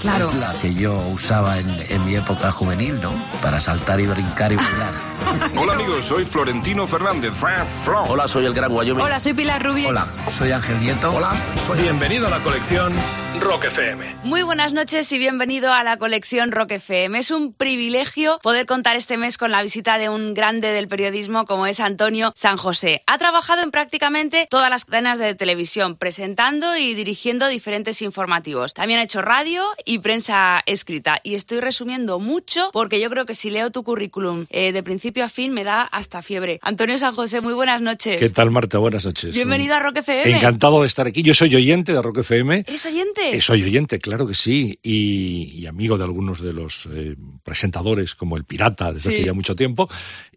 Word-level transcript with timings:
Claro. 0.00 0.28
es 0.28 0.34
la 0.36 0.52
que 0.54 0.74
yo 0.74 0.94
usaba 1.12 1.58
en, 1.58 1.68
en 1.88 2.04
mi 2.04 2.14
época 2.14 2.50
juvenil, 2.50 3.00
¿no? 3.00 3.12
Para 3.42 3.60
saltar 3.60 4.00
y 4.00 4.06
brincar 4.06 4.52
y 4.52 4.56
bailar. 4.56 4.92
Hola 5.56 5.72
amigos, 5.74 6.04
soy 6.04 6.24
Florentino 6.24 6.86
Fernández. 6.86 7.32
Hola, 8.08 8.28
soy 8.28 8.44
el 8.46 8.54
Gran 8.54 8.72
Wyoming. 8.72 9.04
Hola, 9.04 9.20
soy 9.20 9.34
Pilar 9.34 9.62
Rubio. 9.64 9.88
Hola, 9.88 10.06
soy 10.30 10.52
Ángel 10.52 10.78
Nieto. 10.80 11.12
Hola, 11.12 11.32
Soy 11.56 11.80
bienvenido 11.80 12.26
a 12.26 12.30
la 12.30 12.40
colección 12.40 12.92
Rock 13.40 13.64
FM. 13.64 14.04
Muy 14.24 14.42
buenas 14.42 14.72
noches 14.72 15.10
y 15.12 15.18
bienvenido 15.18 15.72
a 15.72 15.82
la 15.82 15.98
colección 15.98 16.52
Rock 16.52 16.72
FM. 16.72 17.18
Es 17.18 17.30
un 17.30 17.52
privilegio 17.52 18.38
poder 18.42 18.66
contar 18.66 18.96
este 18.96 19.16
mes 19.16 19.38
con 19.38 19.50
la 19.50 19.62
visita 19.62 19.98
de 19.98 20.08
un 20.08 20.34
grande 20.34 20.68
del 20.68 20.88
periodismo 20.88 21.44
como 21.44 21.66
es 21.66 21.80
Antonio 21.80 22.32
San 22.34 22.56
José. 22.56 23.02
Ha 23.06 23.18
trabajado 23.18 23.62
en 23.62 23.70
prácticamente 23.70 24.46
todas 24.50 24.70
las 24.70 24.84
cadenas 24.84 25.18
de 25.18 25.34
televisión, 25.34 25.96
presentando 25.96 26.76
y 26.76 26.94
dirigiendo 26.94 27.48
diferentes 27.48 28.02
informativos. 28.02 28.74
También 28.74 29.00
ha 29.00 29.04
hecho 29.04 29.22
radio 29.22 29.64
y 29.84 29.98
prensa 29.98 30.62
escrita. 30.66 31.18
Y 31.22 31.34
estoy 31.34 31.60
resumiendo 31.60 32.18
mucho 32.18 32.70
porque 32.72 33.00
yo 33.00 33.10
creo 33.10 33.26
que 33.26 33.34
si 33.34 33.50
leo 33.50 33.70
tu 33.70 33.82
currículum 33.82 34.46
eh, 34.50 34.72
de 34.72 34.82
principio 34.82 35.24
a 35.24 35.28
fin 35.28 35.52
me 35.52 35.64
da 35.64 35.82
hasta 35.82 36.22
fiebre. 36.22 36.58
Antonio 36.62 36.98
San 36.98 37.14
José, 37.14 37.40
muy 37.40 37.54
buenas 37.54 37.82
noches. 37.82 38.18
¿Qué 38.18 38.30
tal, 38.30 38.50
Marta? 38.50 38.78
Buenas 38.78 39.04
noches. 39.04 39.34
Bienvenido 39.34 39.74
a 39.74 39.80
Rock 39.80 39.98
FM. 39.98 40.36
Encantado 40.36 40.80
de 40.80 40.86
estar 40.86 41.06
aquí. 41.06 41.22
Yo 41.22 41.34
soy 41.34 41.54
oyente 41.54 41.92
de 41.92 42.00
Rock 42.00 42.18
FM. 42.18 42.64
¿Eres 42.66 42.86
oyente? 42.86 43.25
Eh, 43.34 43.40
soy 43.40 43.62
oyente, 43.64 43.98
claro 43.98 44.26
que 44.26 44.34
sí, 44.34 44.78
y, 44.82 45.52
y 45.58 45.66
amigo 45.66 45.98
de 45.98 46.04
algunos 46.04 46.40
de 46.40 46.52
los 46.52 46.88
eh, 46.92 47.16
presentadores, 47.44 48.14
como 48.14 48.36
El 48.36 48.44
Pirata, 48.44 48.92
desde 48.92 49.10
Sí. 49.10 49.16
hace 49.16 49.24
ya 49.26 49.32
mucho 49.32 49.54
tiempo. 49.56 49.88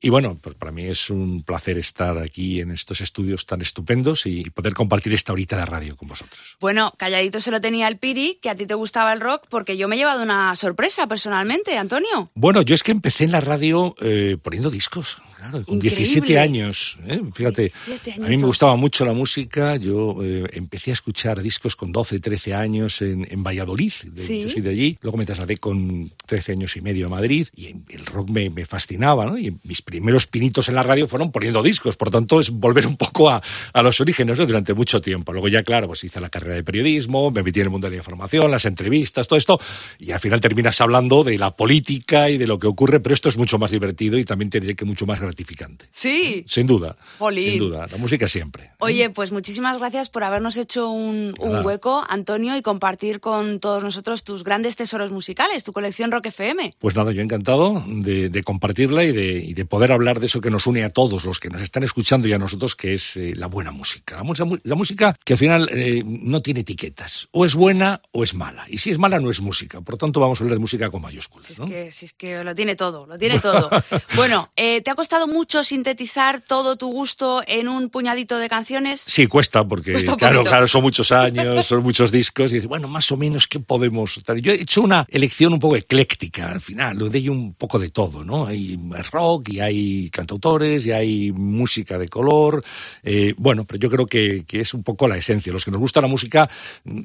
Y 0.01 0.09
bueno, 0.09 0.37
pues 0.41 0.55
para 0.55 0.71
mí 0.71 0.83
es 0.83 1.09
un 1.09 1.43
placer 1.43 1.77
estar 1.77 2.17
aquí 2.17 2.61
en 2.61 2.71
estos 2.71 3.01
estudios 3.01 3.45
tan 3.45 3.61
estupendos 3.61 4.25
y 4.25 4.43
poder 4.49 4.73
compartir 4.73 5.13
esta 5.13 5.33
horita 5.33 5.57
de 5.57 5.65
radio 5.65 5.97
con 5.97 6.07
vosotros. 6.07 6.57
Bueno, 6.59 6.93
calladito 6.97 7.39
se 7.39 7.51
lo 7.51 7.59
tenía 7.61 7.87
el 7.87 7.97
Piri, 7.97 8.39
que 8.41 8.49
a 8.49 8.55
ti 8.55 8.65
te 8.65 8.73
gustaba 8.75 9.11
el 9.13 9.21
rock, 9.21 9.47
porque 9.49 9.75
yo 9.77 9.87
me 9.87 9.95
he 9.95 9.97
llevado 9.99 10.23
una 10.23 10.55
sorpresa 10.55 11.07
personalmente, 11.07 11.77
Antonio. 11.77 12.31
Bueno, 12.35 12.61
yo 12.61 12.75
es 12.75 12.83
que 12.83 12.91
empecé 12.91 13.23
en 13.25 13.31
la 13.31 13.41
radio 13.41 13.95
eh, 14.01 14.37
poniendo 14.41 14.69
discos, 14.69 15.17
claro, 15.39 15.63
con 15.65 15.75
Increíble. 15.75 15.97
17 15.97 16.39
años. 16.39 16.97
¿eh? 17.07 17.21
Fíjate, 17.33 17.61
17 17.87 18.13
a 18.23 18.27
mí 18.27 18.37
me 18.37 18.43
gustaba 18.45 18.75
mucho 18.75 19.05
la 19.05 19.13
música. 19.13 19.75
Yo 19.77 20.17
eh, 20.23 20.43
empecé 20.53 20.91
a 20.91 20.93
escuchar 20.93 21.41
discos 21.41 21.75
con 21.75 21.91
12, 21.91 22.19
13 22.19 22.53
años 22.53 23.01
en, 23.01 23.27
en 23.29 23.43
Valladolid. 23.43 23.91
de- 24.03 24.21
Sí. 24.21 24.43
Yo 24.43 24.49
soy 24.49 24.61
de 24.61 24.69
allí. 24.69 24.97
Luego 25.01 25.17
me 25.17 25.25
trasladé 25.25 25.57
con 25.57 26.11
13 26.25 26.51
años 26.53 26.75
y 26.77 26.81
medio 26.81 27.07
a 27.07 27.09
Madrid 27.09 27.47
y 27.55 27.67
el 27.89 28.05
rock 28.05 28.29
me, 28.29 28.49
me 28.49 28.65
fascinaba, 28.65 29.25
¿no? 29.25 29.37
Y 29.37 29.55
mis 29.63 29.81
primeros 29.81 30.27
pinitos 30.27 30.69
en 30.69 30.75
la 30.75 30.83
radio 30.83 31.07
fueron 31.07 31.31
poniendo 31.31 31.63
discos. 31.63 31.95
Por 31.95 32.11
tanto, 32.11 32.39
es 32.39 32.49
volver 32.51 32.85
un 32.85 32.97
poco 32.97 33.29
a, 33.29 33.41
a 33.73 33.81
los 33.81 33.99
orígenes 34.01 34.37
¿no? 34.39 34.45
durante 34.45 34.73
mucho 34.73 35.01
tiempo. 35.01 35.31
Luego 35.31 35.47
ya, 35.47 35.63
claro, 35.63 35.87
pues 35.87 36.03
hice 36.03 36.19
la 36.19 36.29
carrera 36.29 36.55
de 36.55 36.63
periodismo, 36.63 37.31
me 37.31 37.41
metí 37.43 37.59
en 37.59 37.67
el 37.67 37.69
mundo 37.71 37.87
de 37.87 37.91
la 37.91 37.97
información, 37.97 38.51
las 38.51 38.65
entrevistas, 38.65 39.27
todo 39.27 39.37
esto. 39.37 39.59
Y 39.97 40.11
al 40.11 40.19
final 40.19 40.39
terminas 40.41 40.79
hablando 40.81 41.23
de 41.23 41.37
la 41.37 41.55
política 41.55 42.29
y 42.29 42.37
de 42.37 42.47
lo 42.47 42.59
que 42.59 42.67
ocurre, 42.67 42.99
pero 42.99 43.13
esto 43.15 43.29
es 43.29 43.37
mucho 43.37 43.57
más 43.57 43.71
divertido 43.71 44.17
y 44.17 44.25
también 44.25 44.49
diré 44.49 44.75
que 44.75 44.85
mucho 44.85 45.05
más 45.05 45.19
gratificante. 45.29 45.85
Sí. 45.91 46.43
Sin 46.47 46.65
duda. 46.67 46.95
Jolín. 47.19 47.49
Sin 47.51 47.59
duda. 47.59 47.87
La 47.89 47.97
música 47.97 48.27
siempre. 48.27 48.71
Oye, 48.79 49.09
pues 49.09 49.31
muchísimas 49.31 49.77
gracias 49.77 50.09
por 50.09 50.23
habernos 50.23 50.57
hecho 50.57 50.89
un, 50.89 51.33
hueco, 51.39 52.03
Antonio, 52.09 52.55
y 52.57 52.61
compartir 52.61 53.19
con 53.19 53.59
todos 53.59 53.83
nosotros 53.83 54.23
tus 54.23 54.43
grandes 54.43 54.75
tesoros 54.75 55.11
musicales, 55.11 55.63
tu 55.63 55.73
colección 55.73 56.11
Rock 56.11 56.27
FM. 56.27 56.73
Pues 56.79 56.95
nada, 56.95 57.11
yo 57.11 57.21
encantado 57.21 57.83
de, 57.87 58.29
de 58.29 58.43
compartirla 58.43 59.03
y 59.03 59.11
de, 59.11 59.33
y 59.39 59.53
de 59.53 59.65
poder 59.65 59.91
hablar 59.91 60.19
de 60.19 60.25
eso 60.27 60.41
que 60.41 60.49
nos 60.49 60.67
une 60.67 60.83
a 60.83 60.89
todos 60.89 61.25
los 61.25 61.39
que 61.39 61.49
nos 61.49 61.61
están 61.61 61.83
escuchando 61.83 62.27
y 62.27 62.33
a 62.33 62.37
nosotros, 62.39 62.75
que 62.75 62.93
es 62.93 63.15
eh, 63.17 63.33
la 63.35 63.47
buena 63.47 63.71
música. 63.71 64.15
La, 64.17 64.23
mu- 64.23 64.57
la 64.63 64.75
música 64.75 65.15
que 65.23 65.33
al 65.33 65.39
final 65.39 65.69
eh, 65.71 66.01
no 66.05 66.41
tiene 66.41 66.61
etiquetas. 66.61 67.27
O 67.31 67.45
es 67.45 67.55
buena 67.55 68.01
o 68.11 68.23
es 68.23 68.33
mala. 68.33 68.65
Y 68.69 68.77
si 68.79 68.89
es 68.91 68.97
mala, 68.97 69.19
no 69.19 69.29
es 69.29 69.41
música. 69.41 69.81
Por 69.81 69.93
lo 69.95 69.97
tanto, 69.97 70.19
vamos 70.19 70.39
a 70.39 70.43
hablar 70.43 70.55
de 70.55 70.61
música 70.61 70.89
con 70.89 71.01
mayúsculas. 71.01 71.47
Si 71.47 71.53
es, 71.53 71.59
¿no? 71.59 71.67
que, 71.67 71.91
si 71.91 72.05
es 72.05 72.13
que 72.13 72.43
lo 72.43 72.55
tiene 72.55 72.75
todo, 72.75 73.05
lo 73.05 73.17
tiene 73.17 73.39
todo. 73.41 73.69
bueno, 74.15 74.51
eh, 74.55 74.81
¿te 74.81 74.89
ha 74.91 74.95
costado 74.95 75.18
mucho 75.27 75.63
sintetizar 75.63 76.41
todo 76.41 76.75
tu 76.75 76.87
gusto 76.91 77.41
en 77.47 77.67
un 77.67 77.89
puñadito 77.89 78.37
de 78.37 78.49
canciones? 78.49 79.01
Sí, 79.01 79.27
cuesta, 79.27 79.67
porque 79.67 79.91
Cuesta 79.93 80.15
claro, 80.15 80.43
claro, 80.43 80.67
son 80.67 80.81
muchos 80.81 81.11
años, 81.11 81.65
son 81.65 81.83
muchos 81.83 82.11
discos, 82.11 82.51
y 82.51 82.55
dices, 82.55 82.67
bueno, 82.69 82.87
más 82.87 83.11
o 83.11 83.17
menos, 83.17 83.47
¿qué 83.47 83.59
podemos 83.59 84.17
estar? 84.17 84.37
Yo 84.37 84.51
he 84.51 84.61
hecho 84.61 84.81
una 84.81 85.05
elección 85.09 85.53
un 85.53 85.59
poco 85.59 85.75
ecléctica 85.75 86.49
al 86.51 86.61
final, 86.61 86.97
donde 86.97 87.17
hay 87.17 87.29
un 87.29 87.53
poco 87.53 87.79
de 87.79 87.89
todo, 87.89 88.23
¿no? 88.23 88.45
Hay 88.47 88.79
rock, 89.11 89.49
y 89.49 89.59
hay 89.59 90.09
cantautores, 90.09 90.85
y 90.85 90.91
hay 90.91 91.31
música 91.31 91.97
de 91.97 92.07
color, 92.09 92.63
eh, 93.03 93.33
bueno, 93.37 93.65
pero 93.65 93.79
yo 93.79 93.89
creo 93.89 94.05
que, 94.05 94.43
que 94.47 94.61
es 94.61 94.73
un 94.73 94.83
poco 94.83 95.07
la 95.07 95.17
esencia. 95.17 95.51
Los 95.53 95.65
que 95.65 95.71
nos 95.71 95.79
gusta 95.79 96.01
la 96.01 96.07
música, 96.07 96.49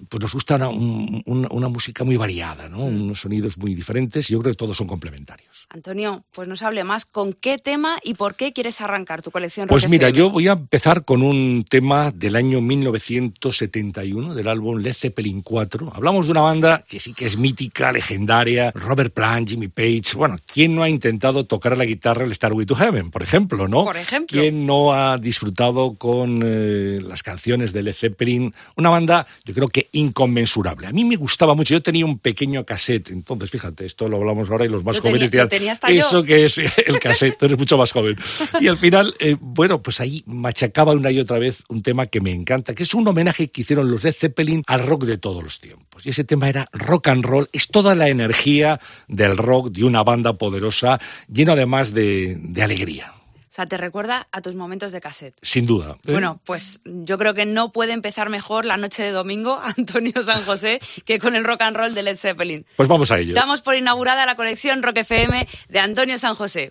pues 0.09 0.21
nos 0.21 0.33
gusta 0.33 0.57
una, 0.57 0.69
un- 0.69 1.23
una- 1.27 1.49
una 1.51 1.69
música 1.69 2.05
muy 2.05 2.17
variada, 2.17 2.69
¿no? 2.69 2.79
Mm. 2.79 3.03
Unos 3.05 3.21
sonidos 3.21 3.59
muy 3.59 3.75
diferentes, 3.75 4.29
y 4.31 4.33
yo 4.35 4.41
creo 4.41 4.53
que 4.53 4.57
todos 4.57 4.77
son 4.77 4.87
complementarios. 4.87 5.67
Antonio, 5.71 6.25
pues 6.33 6.47
nos 6.49 6.63
hable 6.63 6.85
más. 6.85 7.05
¿Con 7.07 7.33
qué 7.33 7.59
tema 7.59 7.97
y 8.05 8.15
por 8.15 8.35
qué 8.35 8.53
quieres 8.53 8.81
arrancar 8.81 9.23
tu 9.23 9.31
colección 9.31 9.67
Rock 9.67 9.71
Pues 9.73 9.89
mira, 9.89 10.09
FM? 10.09 10.19
yo 10.19 10.31
voy 10.31 10.49
a 10.49 10.53
empezar 10.53 11.05
con 11.05 11.23
un 11.23 11.65
tema 11.69 12.11
del 12.11 12.37
año 12.37 12.61
1971, 12.61 14.35
del 14.35 14.49
álbum 14.49 14.79
Led 14.79 14.93
Zeppelin 14.95 15.43
4. 15.43 15.93
Hablamos 15.95 16.27
de 16.27 16.33
una 16.33 16.41
banda 16.43 16.85
que 16.87 17.01
sí 17.01 17.13
que 17.15 17.27
es 17.27 17.37
mítica, 17.37 17.93
legendaria, 17.93 18.71
Robert 18.75 19.13
Plant, 19.13 19.49
Jimmy 19.49 19.69
Page. 19.69 20.17
Bueno, 20.17 20.39
¿quién 20.47 20.75
no 20.75 20.83
ha 20.83 20.89
intentado 20.89 21.45
tocar 21.47 21.77
la 21.77 21.85
guitarra 21.85 22.25
el 22.25 22.35
Starway 22.35 22.67
to 22.67 22.75
Heaven, 22.75 23.11
por 23.11 23.23
ejemplo, 23.23 23.69
no? 23.69 23.85
Por 23.85 23.97
ejemplo. 23.97 24.41
¿Quién 24.41 24.67
no 24.67 24.93
ha 24.93 25.19
disfrutado 25.19 25.95
con 25.95 26.43
eh, 26.45 26.99
las 27.03 27.23
canciones 27.23 27.73
de 27.73 27.83
Led 27.83 27.95
Zeppelin? 27.95 28.55
Una 28.77 28.91
banda, 28.91 29.27
yo 29.45 29.55
creo 29.55 29.69
que 29.69 29.89
inconmensurable. 29.93 30.87
A 30.87 30.93
mí 30.93 31.05
me 31.05 31.17
gustaba 31.17 31.55
mucho. 31.55 31.75
Yo 31.75 31.83
tenía 31.83 32.05
un 32.05 32.19
pequeño 32.19 32.65
cassette, 32.65 33.11
entonces 33.11 33.51
fíjate, 33.51 33.87
esto 33.87 34.09
lo 34.09 34.17
hablamos 34.19 34.51
ahora 34.51 34.65
y 34.65 34.69
los 34.69 34.85
más 34.85 34.97
Lo 34.97 35.03
jóvenes 35.03 35.31
dirán, 35.31 35.47
lo 35.47 35.49
tenía 35.51 35.73
hasta 35.73 35.91
yo". 35.91 35.99
eso 36.01 36.23
que 36.23 36.45
es 36.45 36.59
el 36.87 36.99
cassette, 37.01 37.43
eres 37.43 37.59
mucho 37.59 37.77
más 37.79 37.93
joven. 37.94 38.16
Y 38.60 38.69
al 38.69 38.77
final, 38.77 39.15
eh, 39.21 39.37
bueno, 39.41 39.82
pues 39.82 40.00
ahí 40.00 40.22
machacaba 40.27 40.93
una 40.93 41.10
y 41.10 41.21
otra 41.21 41.38
vez 41.38 41.62
un 41.69 41.82
tema 41.82 42.06
que 42.06 42.21
me 42.21 42.32
encanta, 42.32 42.75
que 42.75 42.82
es 42.82 42.93
un 42.93 43.06
homenaje 43.09 43.50
que 43.50 43.62
hicieron 43.62 43.91
los 43.91 44.05
Led 44.05 44.15
Zeppelin 44.15 44.62
al 44.66 44.87
rock 44.87 45.05
de 45.05 45.16
todos 45.16 45.43
los 45.43 45.60
tiempos. 45.60 46.05
Y 46.05 46.10
ese 46.10 46.25
tema 46.25 46.49
era 46.49 46.69
rock 46.72 47.09
and 47.09 47.25
roll, 47.25 47.49
es 47.53 47.69
toda 47.69 47.94
la 47.94 48.09
energía 48.09 48.81
del 49.09 49.37
rock 49.37 49.71
de 49.71 49.84
una 49.84 50.03
banda 50.03 50.34
poderosa, 50.37 50.99
lleno 51.32 51.53
además 51.53 51.94
de, 51.94 52.37
de 52.41 52.62
alegría, 52.62 53.12
O 53.49 53.55
sea, 53.55 53.66
te 53.66 53.77
recuerda 53.77 54.26
a 54.32 54.41
tus 54.41 54.55
momentos 54.56 54.91
de 54.91 55.00
cassette. 55.00 55.37
sin 55.41 55.65
duda. 55.65 55.97
¿eh? 56.05 56.11
Bueno, 56.12 56.41
pues 56.44 56.81
yo 56.84 57.16
creo 57.19 57.34
que 57.34 57.47
no 57.47 57.71
puede 57.71 57.93
empezar 57.93 58.28
mejor 58.28 58.65
la 58.65 58.76
noche 58.76 59.05
de 59.05 59.11
domingo 59.12 59.61
Antonio 59.78 60.22
San 60.25 60.44
José 60.44 60.81
que 61.05 61.19
con 61.21 61.37
el 61.37 61.44
rock 61.44 61.62
and 61.62 61.76
roll 61.76 61.94
de 61.94 62.03
Led 62.03 62.16
Zeppelin. 62.16 62.66
Pues 62.76 62.88
vamos 62.88 63.11
a 63.12 63.19
ello. 63.21 63.34
Damos 63.34 63.62
por 63.62 63.76
inaugurada 63.76 64.26
la 64.26 64.34
colección 64.34 64.82
Rock 64.82 64.99
FM 64.99 65.47
de 65.69 65.78
Antonio 65.78 66.19
San 66.19 66.34
José. 66.34 66.69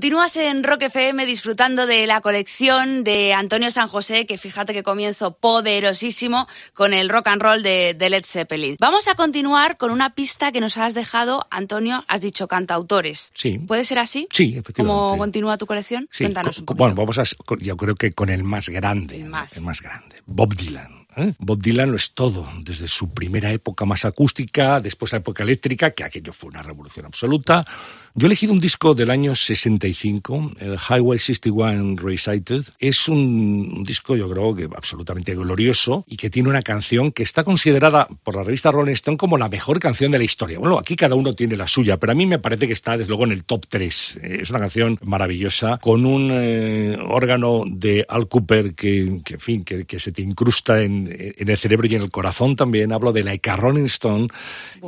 Continúas 0.00 0.34
en 0.36 0.64
Rock 0.64 0.84
FM 0.84 1.26
disfrutando 1.26 1.86
de 1.86 2.06
la 2.06 2.22
colección 2.22 3.04
de 3.04 3.34
Antonio 3.34 3.70
San 3.70 3.86
José, 3.86 4.24
que 4.24 4.38
fíjate 4.38 4.72
que 4.72 4.82
comienzo 4.82 5.32
poderosísimo 5.32 6.48
con 6.72 6.94
el 6.94 7.10
rock 7.10 7.26
and 7.26 7.42
roll 7.42 7.62
de, 7.62 7.92
de, 7.92 8.08
Led 8.08 8.24
Zeppelin. 8.24 8.76
Vamos 8.80 9.08
a 9.08 9.14
continuar 9.14 9.76
con 9.76 9.90
una 9.90 10.14
pista 10.14 10.52
que 10.52 10.62
nos 10.62 10.78
has 10.78 10.94
dejado, 10.94 11.46
Antonio, 11.50 12.02
has 12.08 12.22
dicho 12.22 12.48
cantautores. 12.48 13.30
Sí. 13.34 13.58
¿Puede 13.58 13.84
ser 13.84 13.98
así? 13.98 14.26
Sí, 14.32 14.56
efectivamente. 14.56 15.00
¿Cómo 15.10 15.18
continúa 15.18 15.58
tu 15.58 15.66
colección? 15.66 16.08
Sí, 16.10 16.24
Cuéntanos 16.24 16.60
un 16.60 16.64
bueno, 16.64 16.94
vamos 16.94 17.18
a, 17.18 17.24
yo 17.58 17.76
creo 17.76 17.94
que 17.94 18.12
con 18.12 18.30
el 18.30 18.42
más 18.42 18.70
grande, 18.70 19.16
El 19.16 19.28
más. 19.28 19.58
el 19.58 19.64
más 19.64 19.82
grande, 19.82 20.22
Bob 20.24 20.56
Dylan. 20.56 21.00
¿eh? 21.16 21.34
Bob 21.38 21.60
Dylan 21.60 21.90
lo 21.90 21.96
es 21.96 22.12
todo, 22.12 22.48
desde 22.62 22.88
su 22.88 23.10
primera 23.10 23.52
época 23.52 23.84
más 23.84 24.04
acústica, 24.04 24.80
después 24.80 25.12
la 25.12 25.18
época 25.18 25.42
eléctrica, 25.42 25.90
que 25.90 26.04
aquello 26.04 26.32
fue 26.32 26.48
una 26.48 26.62
revolución 26.62 27.06
absoluta. 27.06 27.64
Yo 28.12 28.26
he 28.26 28.28
elegido 28.28 28.52
un 28.52 28.60
disco 28.60 28.94
del 28.94 29.08
año 29.08 29.36
65, 29.36 30.52
el 30.58 30.76
Highway 30.78 31.20
61 31.20 31.96
Recited. 31.96 32.64
Es 32.80 33.08
un, 33.08 33.72
un 33.76 33.84
disco, 33.84 34.16
yo 34.16 34.28
creo 34.28 34.52
que 34.52 34.64
absolutamente 34.64 35.32
glorioso 35.36 36.04
y 36.08 36.16
que 36.16 36.28
tiene 36.28 36.48
una 36.48 36.62
canción 36.62 37.12
que 37.12 37.22
está 37.22 37.44
considerada 37.44 38.08
por 38.24 38.34
la 38.34 38.42
revista 38.42 38.72
Rolling 38.72 38.94
Stone 38.94 39.16
como 39.16 39.38
la 39.38 39.48
mejor 39.48 39.78
canción 39.78 40.10
de 40.10 40.18
la 40.18 40.24
historia. 40.24 40.58
Bueno, 40.58 40.76
aquí 40.76 40.96
cada 40.96 41.14
uno 41.14 41.34
tiene 41.34 41.54
la 41.54 41.68
suya, 41.68 41.98
pero 41.98 42.10
a 42.10 42.16
mí 42.16 42.26
me 42.26 42.40
parece 42.40 42.66
que 42.66 42.72
está 42.72 42.96
desde 42.96 43.10
luego 43.10 43.24
en 43.24 43.32
el 43.32 43.44
top 43.44 43.66
3. 43.68 44.20
Es 44.22 44.50
una 44.50 44.58
canción 44.58 44.98
maravillosa 45.02 45.78
con 45.78 46.04
un 46.04 46.30
eh, 46.32 46.96
órgano 47.06 47.62
de 47.64 48.04
Al 48.08 48.26
Cooper 48.26 48.74
que, 48.74 49.20
que, 49.24 49.34
en 49.34 49.40
fin, 49.40 49.64
que, 49.64 49.84
que 49.84 50.00
se 50.00 50.10
te 50.10 50.22
incrusta 50.22 50.82
en, 50.82 51.08
en 51.16 51.48
el 51.48 51.56
cerebro 51.56 51.86
y 51.86 51.94
en 51.94 52.02
el 52.02 52.10
corazón 52.10 52.56
también. 52.56 52.92
Hablo 52.92 53.12
de 53.12 53.22
Like 53.22 53.50
a 53.50 53.56
Rolling 53.56 53.84
Stone. 53.84 54.26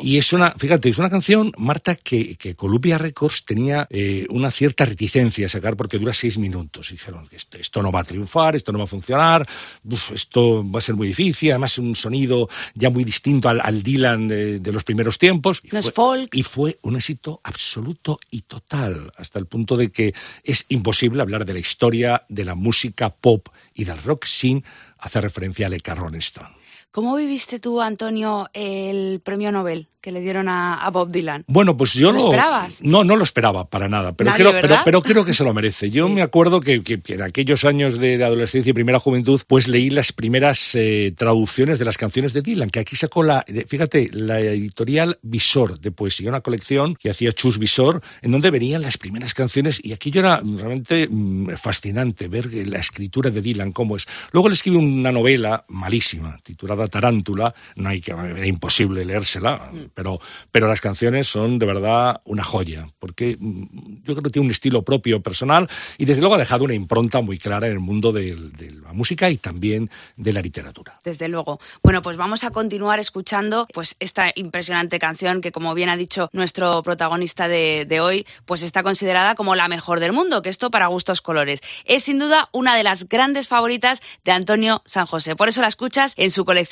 Y 0.01 0.19
es 0.19 0.33
una, 0.33 0.51
fíjate, 0.53 0.89
es 0.89 0.99
una 0.99 1.09
canción, 1.09 1.53
Marta, 1.57 1.95
que, 1.95 2.35
que 2.35 2.57
Columbia 2.57 2.99
Records 3.13 3.45
tenía 3.45 3.87
eh, 3.91 4.27
una 4.31 4.51
cierta 4.51 4.87
reticencia 4.87 5.47
a 5.47 5.49
sacar 5.49 5.77
porque 5.77 5.99
dura 5.99 6.15
seis 6.15 6.39
minutos. 6.39 6.91
Y 6.91 6.95
dijeron 6.95 7.29
que 7.29 7.37
esto, 7.37 7.59
esto 7.59 7.83
no 7.83 7.93
va 7.93 8.01
a 8.01 8.05
triunfar, 8.05 8.57
esto 8.57 8.73
no 8.73 8.79
va 8.79 8.85
a 8.85 8.89
funcionar, 8.89 9.47
uf, 9.85 10.13
esto 10.13 10.69
va 10.69 10.79
a 10.79 10.83
ser 10.83 10.95
muy 10.95 11.09
difícil, 11.09 11.51
además 11.51 11.77
un 11.79 11.95
sonido 11.95 12.49
ya 12.75 12.89
muy 12.89 13.05
distinto 13.05 13.49
al, 13.49 13.61
al 13.61 13.83
Dylan 13.83 14.29
de, 14.29 14.61
de, 14.61 14.73
los 14.73 14.85
primeros 14.85 15.19
tiempos. 15.19 15.61
Y 15.63 15.69
no 15.73 15.79
es 15.79 15.85
fue, 15.87 15.93
folk. 15.93 16.35
Y 16.35 16.43
fue 16.43 16.79
un 16.83 16.97
éxito 16.97 17.41
absoluto 17.45 18.19
y 18.31 18.43
total, 18.43 19.13
hasta 19.17 19.39
el 19.39 19.47
punto 19.47 19.77
de 19.77 19.93
que 19.93 20.15
es 20.43 20.65
imposible 20.71 21.21
hablar 21.21 21.45
de 21.45 21.53
la 21.53 21.61
historia 21.61 22.25
de 22.29 22.45
la 22.45 22.55
música 22.55 23.11
pop 23.11 23.49
y 23.75 23.85
del 23.85 24.03
rock 24.03 24.25
sin 24.25 24.65
hacer 24.99 25.23
referencia 25.23 25.67
a 25.67 25.69
Lecca 25.69 25.95
Rolling 25.95 26.19
Stone. 26.19 26.62
¿Cómo 26.93 27.17
viviste 27.17 27.59
tú, 27.59 27.81
Antonio, 27.81 28.49
el 28.53 29.21
premio 29.25 29.51
Nobel 29.51 29.89
que 30.03 30.11
le 30.11 30.21
dieron 30.21 30.49
a, 30.49 30.85
a 30.85 30.91
Bob 30.91 31.11
Dylan? 31.13 31.45
Bueno, 31.47 31.77
pues 31.77 31.93
yo 31.95 32.11
¿Lo 32.11 32.19
lo. 32.19 32.25
esperabas? 32.25 32.81
No, 32.83 33.03
no 33.05 33.15
lo 33.17 33.23
esperaba 33.23 33.71
para 33.71 33.89
nada, 33.89 34.13
pero, 34.13 34.31
Nadie, 34.31 34.41
creo, 34.45 34.51
pero, 34.53 34.63
¿verdad? 34.69 34.83
pero 34.85 35.01
creo 35.03 35.25
que 35.25 35.33
se 35.33 35.43
lo 35.45 35.55
merece. 35.55 35.89
Yo 35.91 36.07
Sí. 36.09 36.13
me 36.13 36.21
acuerdo 36.23 36.61
que, 36.61 36.83
que- 36.83 37.01
que 37.01 37.15
en 37.15 37.23
aquellos 37.23 37.65
años 37.65 37.99
de, 37.99 38.23
adolescencia 38.23 38.69
y 38.71 38.73
primera 38.75 38.99
juventud, 38.99 39.41
pues 39.47 39.69
leí 39.69 39.89
las 39.91 40.13
primeras 40.13 40.75
eh, 40.75 41.15
traducciones 41.17 41.79
de 41.79 41.85
las 41.87 41.97
canciones 41.97 42.33
de 42.35 42.43
Dylan, 42.43 42.69
que 42.69 42.81
aquí 42.81 42.97
sacó 42.97 43.23
la, 43.23 43.43
fíjate, 43.69 44.11
la 44.13 44.41
editorial 44.41 45.19
Visor 45.23 45.79
de 45.79 45.93
poesía, 45.93 46.29
una 46.29 46.41
colección 46.43 46.95
que 46.97 47.09
hacía 47.09 47.33
Chus 47.33 47.59
Visor, 47.59 48.03
en 48.23 48.33
donde 48.33 48.51
venían 48.51 48.83
las 48.83 48.99
primeras 48.99 49.33
canciones 49.35 49.81
y 49.83 49.93
aquello 49.93 50.21
era 50.21 50.43
realmente 50.45 51.09
mm, 51.09 51.51
fascinante 51.57 52.29
ver 52.29 52.53
la 52.69 52.79
escritura 52.81 53.31
de 53.31 53.41
Dylan, 53.41 53.73
cómo 53.73 53.97
es. 53.97 54.07
Luego 54.33 54.49
le 54.49 54.55
escribe 54.55 54.77
una 54.79 55.13
novela 55.13 55.65
malísima, 55.69 56.39
titulada 56.43 56.82
Tarántula, 56.89 57.55
no 57.77 57.89
hay 57.89 58.01
que, 58.01 58.13
era 58.13 58.47
imposible 58.47 59.05
leérsela, 59.05 59.71
pero, 59.95 60.21
pero 60.51 60.69
las 60.69 60.81
canciones 60.81 61.29
son 61.29 61.59
de 61.59 61.67
verdad 61.67 62.21
una 62.25 62.45
joya, 62.45 62.87
porque 62.99 63.37
mm, 63.39 64.03
yo 64.05 64.15
creo 64.15 64.23
que 64.23 64.31
tiene 64.31 64.47
un 64.47 64.51
estilo 64.53 64.83
propio, 64.83 65.21
personal, 65.23 65.69
y 65.99 66.05
desde 66.05 66.21
luego 66.21 66.37
ha 66.37 66.39
dejado 66.39 66.65
una 66.65 66.75
impronta 66.75 67.21
muy 67.21 67.39
clara 67.39 67.67
en 67.67 67.75
el 67.75 67.81
mundo 67.81 68.13
del- 68.13 68.53
de 68.53 68.71
la 68.71 68.93
música 68.93 69.31
y 69.31 69.37
también 69.37 69.91
de 70.17 70.33
la 70.33 70.41
literatura. 70.41 71.01
Desde 71.05 71.29
luego. 71.29 71.61
Bueno, 71.83 72.03
pues 72.03 72.17
vamos 72.17 72.45
a 72.45 72.51
continuar 72.51 72.99
escuchando 72.99 73.67
pues 73.73 73.97
esta 74.01 74.31
impresionante 74.35 74.99
canción 74.99 75.41
que, 75.41 75.53
como 75.53 75.75
bien 75.75 75.89
ha 75.89 75.97
dicho 75.97 76.29
nuestro 76.33 76.83
protagonista 76.83 77.49
de, 77.49 77.85
de 77.87 78.01
hoy, 78.01 78.27
pues 78.45 78.63
está 78.63 78.83
considerada 78.83 79.35
como 79.35 79.55
la 79.55 79.69
mejor 79.69 80.01
del 80.01 80.13
mundo, 80.13 80.43
que 80.43 80.49
esto 80.49 80.71
para 80.71 80.87
gustos 80.89 81.21
colores. 81.21 81.61
Es 81.85 82.05
sin 82.05 82.19
duda 82.19 82.49
una 82.53 82.77
de 82.77 82.83
las 82.83 83.09
grandes 83.09 83.49
favoritas 83.49 84.01
de 84.25 84.33
Antonio 84.33 84.83
San 84.85 85.07
José. 85.07 85.37
Por 85.37 85.49
eso 85.49 85.61
la 85.61 85.69
escuchas 85.69 86.15
en 86.17 86.31
su 86.31 86.45
colección 86.45 86.72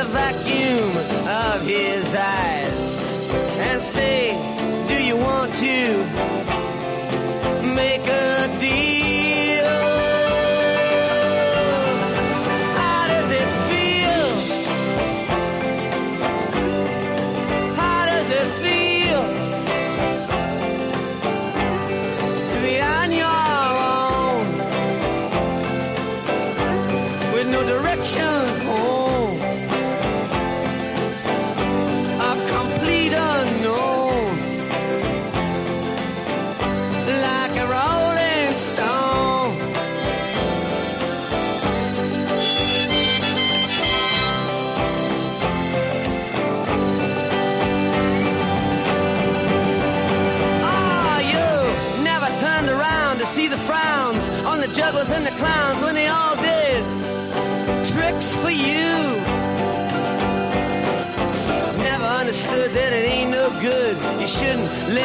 the 0.00 0.06
vacuum 0.06 0.96
of 1.28 1.60
his 1.60 2.14
eyes 2.14 3.04
and 3.58 3.82
say, 3.82 4.30
Do 4.88 5.04
you 5.04 5.14
want 5.14 5.54
to 5.56 6.59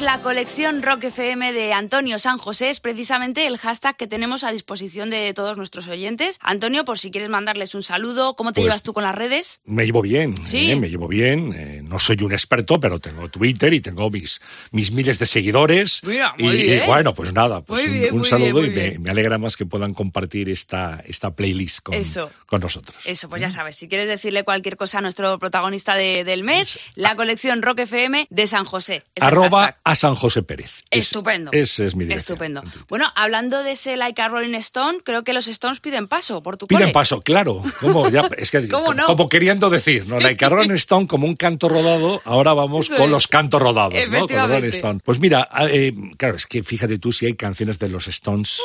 es 0.00 0.06
la 0.06 0.18
colección 0.20 0.82
Rock 0.82 1.04
FM 1.04 1.52
de 1.52 1.72
Antonio 1.74 2.18
San 2.18 2.38
José. 2.38 2.70
Es 2.70 2.80
precisamente 2.80 3.46
el 3.46 3.58
hashtag 3.58 3.96
que 3.96 4.06
tenemos 4.06 4.44
a 4.44 4.50
disposición 4.52 5.10
de 5.10 5.34
todos 5.34 5.58
nuestros 5.58 5.88
oyentes. 5.88 6.38
Antonio, 6.40 6.84
por 6.86 6.98
si 6.98 7.10
quieres 7.10 7.28
mandarles 7.28 7.74
un 7.74 7.82
saludo, 7.82 8.34
¿cómo 8.34 8.52
te 8.52 8.56
Pues- 8.60 8.66
llevas 8.66 8.82
tú 8.82 8.92
con 8.94 9.04
las 9.04 9.14
redes? 9.14 9.60
Me 9.64 9.84
llevo 9.84 10.00
bien, 10.00 10.34
Sí. 10.46 10.70
eh, 10.70 10.76
me 10.76 10.88
llevo 10.88 11.06
bien. 11.08 11.52
eh, 11.54 11.82
no 11.84 11.98
soy 11.98 12.16
un 12.22 12.32
experto, 12.32 12.74
pero 12.80 12.98
tengo 12.98 13.28
Twitter 13.28 13.72
y 13.74 13.80
tengo 13.80 14.10
mis, 14.10 14.40
mis 14.70 14.90
miles 14.90 15.18
de 15.18 15.26
seguidores. 15.26 16.00
Mira, 16.04 16.34
y, 16.38 16.44
muy 16.44 16.54
y 16.56 16.62
bien. 16.62 16.86
bueno, 16.86 17.12
pues 17.14 17.32
nada, 17.32 17.60
pues 17.60 17.82
Muy 17.84 17.92
un, 17.92 18.00
bien, 18.00 18.12
un 18.14 18.18
muy 18.20 18.28
saludo 18.28 18.44
bien, 18.46 18.54
muy 18.54 18.66
y 18.66 18.70
me, 18.70 18.88
bien. 18.90 19.02
me 19.02 19.10
alegra 19.10 19.38
más 19.38 19.56
que 19.56 19.66
puedan 19.66 19.92
compartir 19.92 20.48
esta, 20.48 21.02
esta 21.06 21.32
playlist 21.34 21.80
con, 21.82 21.94
Eso. 21.94 22.30
con 22.46 22.60
nosotros. 22.60 22.96
Eso, 23.04 23.28
pues 23.28 23.42
ya 23.42 23.50
sabes, 23.50 23.76
si 23.76 23.88
quieres 23.88 24.08
decirle 24.08 24.44
cualquier 24.44 24.76
cosa 24.76 24.98
a 24.98 25.00
nuestro 25.02 25.38
protagonista 25.38 25.94
de- 25.94 26.24
del 26.24 26.42
mes, 26.42 26.78
la 26.94 27.16
colección 27.16 27.60
Rock 27.62 27.80
FM 27.80 28.26
de 28.30 28.46
San 28.46 28.64
José. 28.64 29.04
Es 29.14 29.22
Arroba. 29.24 29.76
A 29.90 29.94
San 29.96 30.14
José 30.14 30.42
Pérez. 30.42 30.82
Es- 30.90 31.06
Estupendo. 31.06 31.50
Ese 31.52 31.84
es 31.86 31.96
mi 31.96 32.04
dirección. 32.04 32.34
Estupendo. 32.34 32.62
Bueno, 32.88 33.06
hablando 33.16 33.62
de 33.64 33.72
ese 33.72 33.96
Like 33.96 34.22
a 34.22 34.28
Rolling 34.28 34.54
Stone, 34.56 34.98
creo 35.04 35.24
que 35.24 35.32
los 35.32 35.48
Stones 35.48 35.80
piden 35.80 36.06
paso 36.06 36.42
por 36.42 36.56
tu 36.56 36.66
Piden 36.68 36.82
cole. 36.82 36.92
paso, 36.92 37.20
claro. 37.22 37.62
Como, 37.80 38.08
ya, 38.08 38.28
es 38.38 38.50
que, 38.50 38.68
¿Cómo 38.68 38.94
no? 38.94 39.04
como 39.06 39.28
queriendo 39.28 39.68
decir, 39.68 40.06
¿no? 40.06 40.20
Like 40.20 40.44
a 40.44 40.48
Rolling 40.48 40.70
Stone 40.74 41.06
como 41.08 41.26
un 41.26 41.34
canto 41.34 41.68
rodado, 41.68 42.22
ahora 42.24 42.52
vamos 42.52 42.86
Eso 42.86 42.96
con 42.96 43.06
es. 43.06 43.10
los 43.10 43.26
cantos 43.26 43.60
rodados, 43.60 43.94
¿no? 44.10 44.28
Con. 44.28 44.48
Rolling 44.48 44.68
Stone. 44.68 45.00
Pues 45.04 45.18
mira, 45.18 45.48
eh, 45.68 45.92
claro, 46.16 46.36
es 46.36 46.46
que 46.46 46.62
fíjate 46.62 46.98
tú 46.98 47.12
si 47.12 47.26
hay 47.26 47.34
canciones 47.34 47.78
de 47.78 47.88
los 47.88 48.06
Stones. 48.08 48.60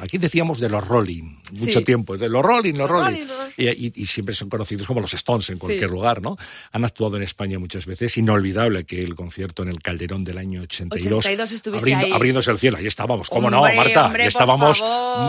Aquí 0.00 0.18
decíamos 0.18 0.60
de 0.60 0.68
los 0.68 0.86
Rolling, 0.86 1.36
mucho 1.52 1.78
Sí. 1.78 1.84
tiempo, 1.84 2.16
de 2.16 2.28
los 2.28 2.44
Rolling, 2.44 2.72
los, 2.74 2.80
Los 2.80 2.90
Rolling. 2.90 3.26
Rolling, 3.26 3.26
los- 3.26 3.48
Y, 3.58 3.86
y- 3.86 3.92
y 3.94 4.06
siempre 4.06 4.34
son 4.34 4.48
conocidos 4.48 4.86
como 4.86 5.00
los 5.00 5.14
Stones 5.14 5.48
en 5.50 5.58
cualquier 5.58 5.88
Sí. 5.88 5.94
lugar, 5.94 6.20
¿no? 6.20 6.36
Han 6.72 6.84
actuado 6.84 7.16
en 7.16 7.22
España 7.22 7.58
muchas 7.58 7.86
veces. 7.86 8.16
Inolvidable 8.18 8.84
que 8.84 9.00
el 9.00 9.14
concierto 9.14 9.62
en 9.62 9.68
el 9.68 9.80
Calderón 9.80 10.24
del 10.24 10.38
año 10.38 10.57
82. 10.60 11.18
82 11.24 11.52
estuviste 11.52 11.80
abriendo, 11.82 12.06
ahí. 12.06 12.12
abriéndose 12.12 12.50
el 12.50 12.58
cielo. 12.58 12.76
Ahí 12.78 12.86
estábamos, 12.86 13.28
¿cómo 13.30 13.48
Hombre, 13.48 13.70
no, 13.72 13.76
Marta? 13.76 14.06
hombre, 14.06 14.22
Ahí 14.22 14.26
por 14.26 14.42
estábamos 14.42 14.82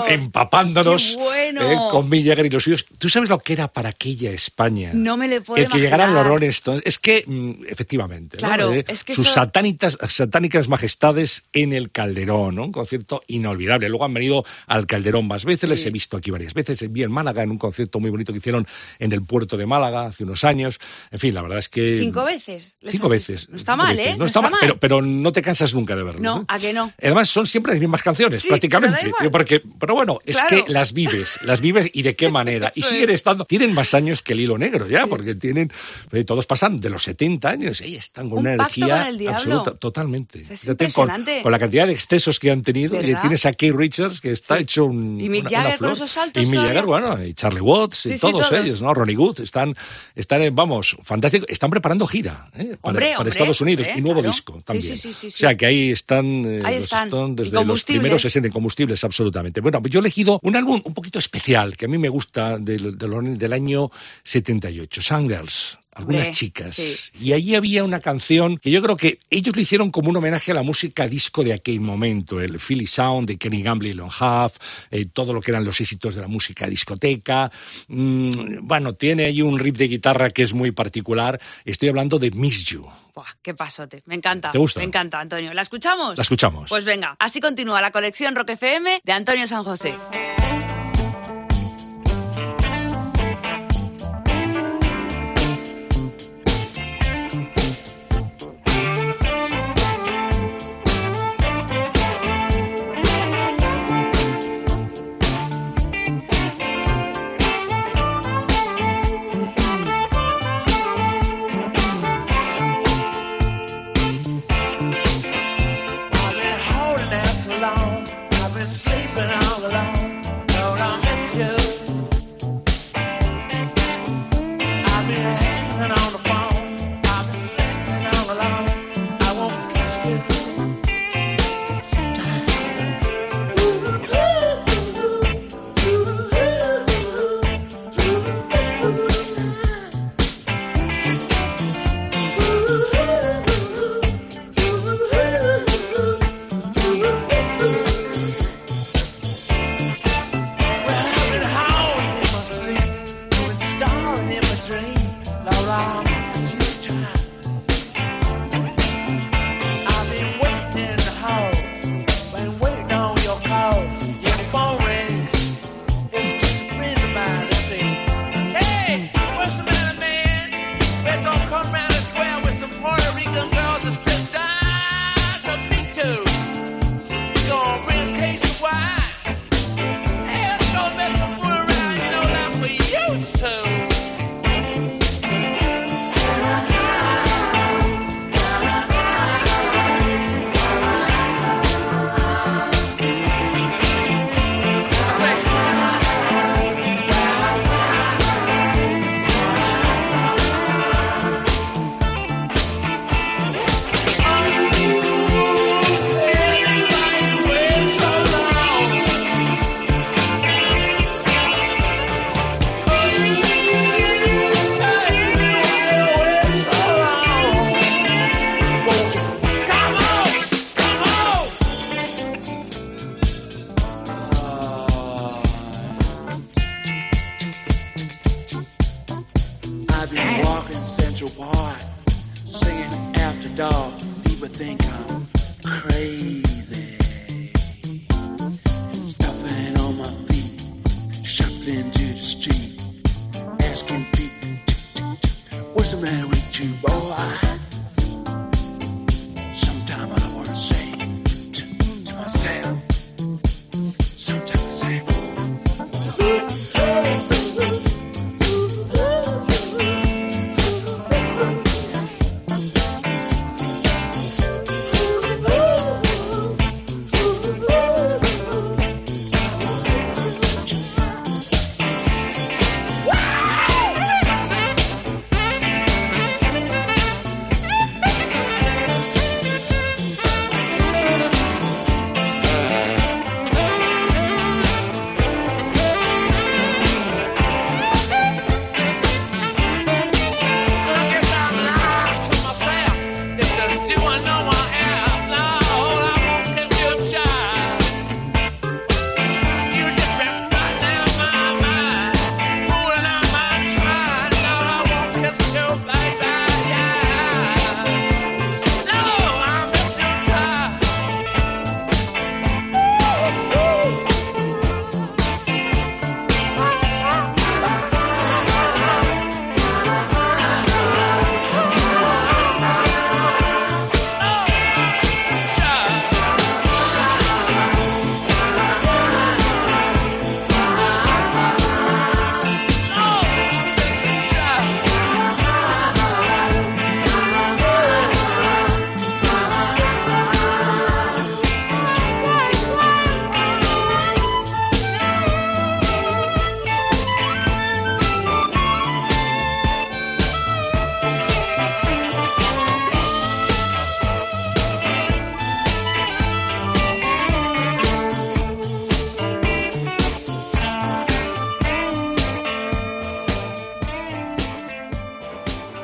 empapándonos 0.08 1.16
bueno. 1.18 1.62
eh, 1.72 1.78
con 1.92 2.10
Jagger 2.10 2.46
y 2.46 2.50
los 2.50 2.64
suyos. 2.64 2.86
¿Tú 2.98 3.10
sabes 3.10 3.30
lo 3.30 3.40
que 3.40 3.54
era 3.54 3.68
para 3.68 3.90
aquella 3.90 4.32
España? 4.32 4.92
No 4.94 5.18
me 5.18 5.28
le 5.28 5.42
puedo 5.42 5.62
El 5.62 5.70
que 5.70 5.78
llegaran 5.80 6.14
los 6.14 6.26
imaginar. 6.26 6.64
Rolling. 6.74 6.82
Es 6.86 7.00
que, 7.00 7.24
mm, 7.26 7.52
efectivamente, 7.68 8.38
¿no? 8.42 8.48
Claro, 8.48 8.74
Eh, 8.74 8.86
es 8.88 9.04
que 9.04 9.14
sus 9.16 9.26
eso- 9.26 9.34
satánicas, 9.36 9.98
satánicas 10.10 10.68
majestades 10.68 11.44
en 11.54 11.74
el 11.74 11.92
Calderón, 11.92 12.56
¿no? 12.56 12.66
Un 12.66 12.72
concierto 12.72 13.22
inolvidable. 13.28 13.90
Luego 13.90 14.06
han 14.06 14.14
venido 14.14 14.44
al 14.68 14.86
Calderón 14.86 15.28
más 15.28 15.46
veces, 15.46 15.70
les 15.70 15.86
he 15.86 15.90
visto 15.92 16.18
aquí 16.18 16.32
varias 16.32 16.54
veces. 16.54 16.92
Vi 16.92 17.04
en 17.04 17.12
Málaga 17.12 17.44
en 17.44 17.52
un 17.52 17.58
concierto 17.58 18.00
muy 18.00 18.10
bonito 18.10 18.32
que 18.34 18.40
hicieron 18.40 18.68
en 19.00 19.12
el 19.12 19.24
puerto 19.24 19.58
de 19.58 19.66
Málaga 19.66 20.06
hace 20.08 20.24
unos 20.24 20.44
años. 20.44 20.80
En 21.12 21.20
fin, 21.20 21.34
la 21.34 21.42
verdad 21.42 21.60
es 21.60 21.70
que... 21.70 21.98
Cinco 22.00 22.24
veces. 22.24 22.76
Cinco 22.90 23.10
veces. 23.10 23.50
No 23.50 23.58
está 23.58 23.76
mal. 23.76 23.98
¿eh? 24.00 24.16
No, 24.18 24.26
está 24.26 24.42
mal, 24.42 24.54
Pero, 24.60 24.78
pero 24.80 25.02
no 25.22 25.32
te 25.32 25.42
cansas 25.42 25.74
nunca 25.74 25.96
de 25.96 26.04
verlos. 26.04 26.22
No, 26.22 26.42
¿eh? 26.42 26.46
¿a 26.48 26.60
que 26.60 26.74
no? 26.74 26.92
Además, 27.02 27.30
son 27.30 27.46
siempre 27.48 27.74
las 27.74 27.80
mismas 27.82 28.02
canciones, 28.02 28.42
Sí, 28.42 28.48
prácticamente. 28.50 29.12
pero 29.18 29.32
porque, 29.32 29.62
pero 29.80 29.94
bueno, 29.96 30.20
es 30.26 30.38
Claro. 30.42 30.66
que 30.66 30.72
las 30.72 30.94
vives, 30.94 31.40
las 31.44 31.62
vives 31.62 31.90
y 31.94 32.02
de 32.02 32.16
qué 32.16 32.30
manera. 32.32 32.72
y 32.76 32.82
siguen 32.84 33.10
es. 33.10 33.16
estando. 33.16 33.46
Tienen 33.46 33.74
más 33.74 33.94
años 33.94 34.22
que 34.22 34.34
el 34.34 34.40
hilo 34.42 34.58
negro 34.58 34.88
ya, 34.88 35.08
porque 35.08 35.36
tienen. 35.36 35.72
eh, 36.12 36.24
todos 36.24 36.46
pasan 36.46 36.78
de 36.78 36.90
los 36.90 37.04
70 37.04 37.50
años, 37.50 37.82
ahí 37.82 37.96
están 37.96 38.30
con 38.30 38.40
Un 38.40 38.48
una 38.48 38.58
pacto 38.58 38.80
energía 38.82 38.98
con 39.00 39.08
el 39.08 39.18
diablo. 39.18 39.38
absoluta, 39.38 39.72
totalmente. 39.78 40.40
Es 40.42 40.48
Fíjate, 40.48 40.66
con, 40.68 41.06
impresionante. 41.10 41.42
con 41.44 41.52
la 41.52 41.60
cantidad 41.60 41.88
de 41.88 41.94
excesos 41.94 42.40
que 42.40 42.52
han 42.52 42.62
tenido, 42.64 42.96
y 43.02 43.08
¿Verdad? 43.08 43.22
tienes 43.22 43.46
a 43.46 43.54
Keith 43.54 43.76
Richards, 43.76 44.22
que 44.22 44.32
está 44.32 44.58
hecho 44.60 44.86
un. 44.86 45.20
Y 45.20 45.30
Mick 45.30 45.50
Jagger 45.50 45.78
con 45.80 45.92
esos 45.92 46.12
saltos 46.12 46.42
Y 46.44 46.46
Mick. 46.46 46.60
Jagger, 46.60 46.86
bueno, 46.86 47.24
y 47.24 47.34
Charlie 47.34 47.62
Watts, 47.62 47.98
Sí, 47.98 48.10
y 48.10 48.14
sí, 48.14 48.20
todos, 48.20 48.50
todos. 48.50 48.64
ellos, 48.64 48.82
¿no? 48.82 48.94
Ronnie 48.94 49.18
Wood, 49.18 49.42
están, 49.42 49.76
están 50.16 50.42
eh, 50.42 50.50
vamos, 50.52 50.96
fantástico. 51.04 51.46
Están 51.50 51.70
preparando 51.70 52.06
gira 52.08 52.50
¿eh? 52.56 52.78
para, 52.82 52.92
Hombre, 52.92 53.06
para 53.08 53.18
hombre, 53.20 53.32
Estados 53.32 53.62
Unidos 53.62 53.88
hombre, 53.88 54.00
y 54.00 54.02
nuevo 54.04 54.20
claro. 54.22 54.32
disco 54.34 54.54
Sí, 54.58 54.64
también. 54.64 54.99
Sí, 55.00 55.14
sí, 55.14 55.32
sí, 55.32 55.36
O 55.36 55.38
sea 55.38 55.58
que 55.58 55.66
ahí 55.66 55.92
están, 55.92 56.46
eh, 56.46 56.62
Ahí 56.64 56.76
los 56.76 56.84
están. 56.86 57.08
Stones 57.08 57.48
Y 57.48 57.52
desde 57.52 57.66
los 57.66 57.84
primeros 57.84 58.22
60 58.22 58.50
combustibles, 58.50 59.04
absolutamente. 59.04 59.62
Bueno, 59.62 59.82
yo 59.90 60.00
he 60.00 60.02
elegido 60.02 60.40
un 60.44 60.56
álbum 60.56 60.82
un 60.84 60.94
poquito 60.94 61.18
especial 61.18 61.76
que 61.76 61.86
a 61.86 61.88
mí 61.88 61.98
me 61.98 62.10
gusta 62.10 62.60
del, 62.60 62.98
del, 62.98 63.38
del 63.38 63.54
año 63.54 63.90
78, 64.24 65.02
Sangirls. 65.02 65.79
Algunas 65.94 66.32
chicas. 66.32 66.76
sí. 66.76 66.96
Y 67.20 67.34
allí 67.34 67.56
había 67.56 67.84
una 67.84 68.00
canción 68.00 68.58
que 68.58 68.72
yo 68.72 68.82
creo 68.82 68.96
que 68.96 69.20
ellos 69.30 69.56
lo 69.56 69.62
hicieron 69.62 69.92
como 69.92 70.10
un 70.10 70.18
homenaje 70.18 70.52
a 70.52 70.56
la 70.56 70.64
música 70.64 71.08
disco 71.08 71.44
de 71.44 71.54
aquel 71.54 71.82
momento, 71.82 72.40
el 72.40 72.60
Philly 72.60 72.88
Sound 72.88 73.28
de 73.28 73.38
Kenny 73.38 73.64
Gamble 73.64 73.90
y 73.90 73.94
Lon 73.94 74.08
Huff, 74.10 74.58
eh, 74.92 75.06
todo 75.12 75.34
lo 75.34 75.42
que 75.42 75.52
eran 75.52 75.66
los 75.66 75.80
éxitos 75.82 76.16
de 76.16 76.22
la 76.22 76.28
música 76.28 76.68
discoteca. 76.68 77.52
Mm, 77.88 78.30
bueno, 78.62 78.94
tiene 78.94 79.26
ahí 79.26 79.42
un 79.42 79.60
riff 79.60 79.78
de 79.78 79.88
guitarra 79.88 80.30
que 80.30 80.44
es 80.44 80.54
muy 80.54 80.72
particular. 80.72 81.40
Estoy 81.66 81.90
hablando 81.90 82.20
de 82.20 82.32
Miss 82.32 82.66
You. 82.66 82.86
Buah, 83.14 83.26
qué 83.42 83.54
pasote. 83.54 84.02
Me 84.06 84.16
encanta. 84.16 84.52
¿Te 84.52 84.58
gusta? 84.58 84.80
Me 84.80 84.86
encanta, 84.86 85.20
Antonio. 85.20 85.54
¿La 85.54 85.62
escuchamos? 85.62 86.18
La 86.18 86.22
escuchamos. 86.22 86.70
Pues 86.70 86.86
venga, 86.86 87.16
así 87.20 87.42
continúa 87.42 87.82
la 87.82 87.92
colección 87.92 88.36
Rock 88.36 88.52
FM 88.52 89.02
de 89.04 89.12
Antonio 89.12 89.48
San 89.48 89.64
José. 89.64 89.96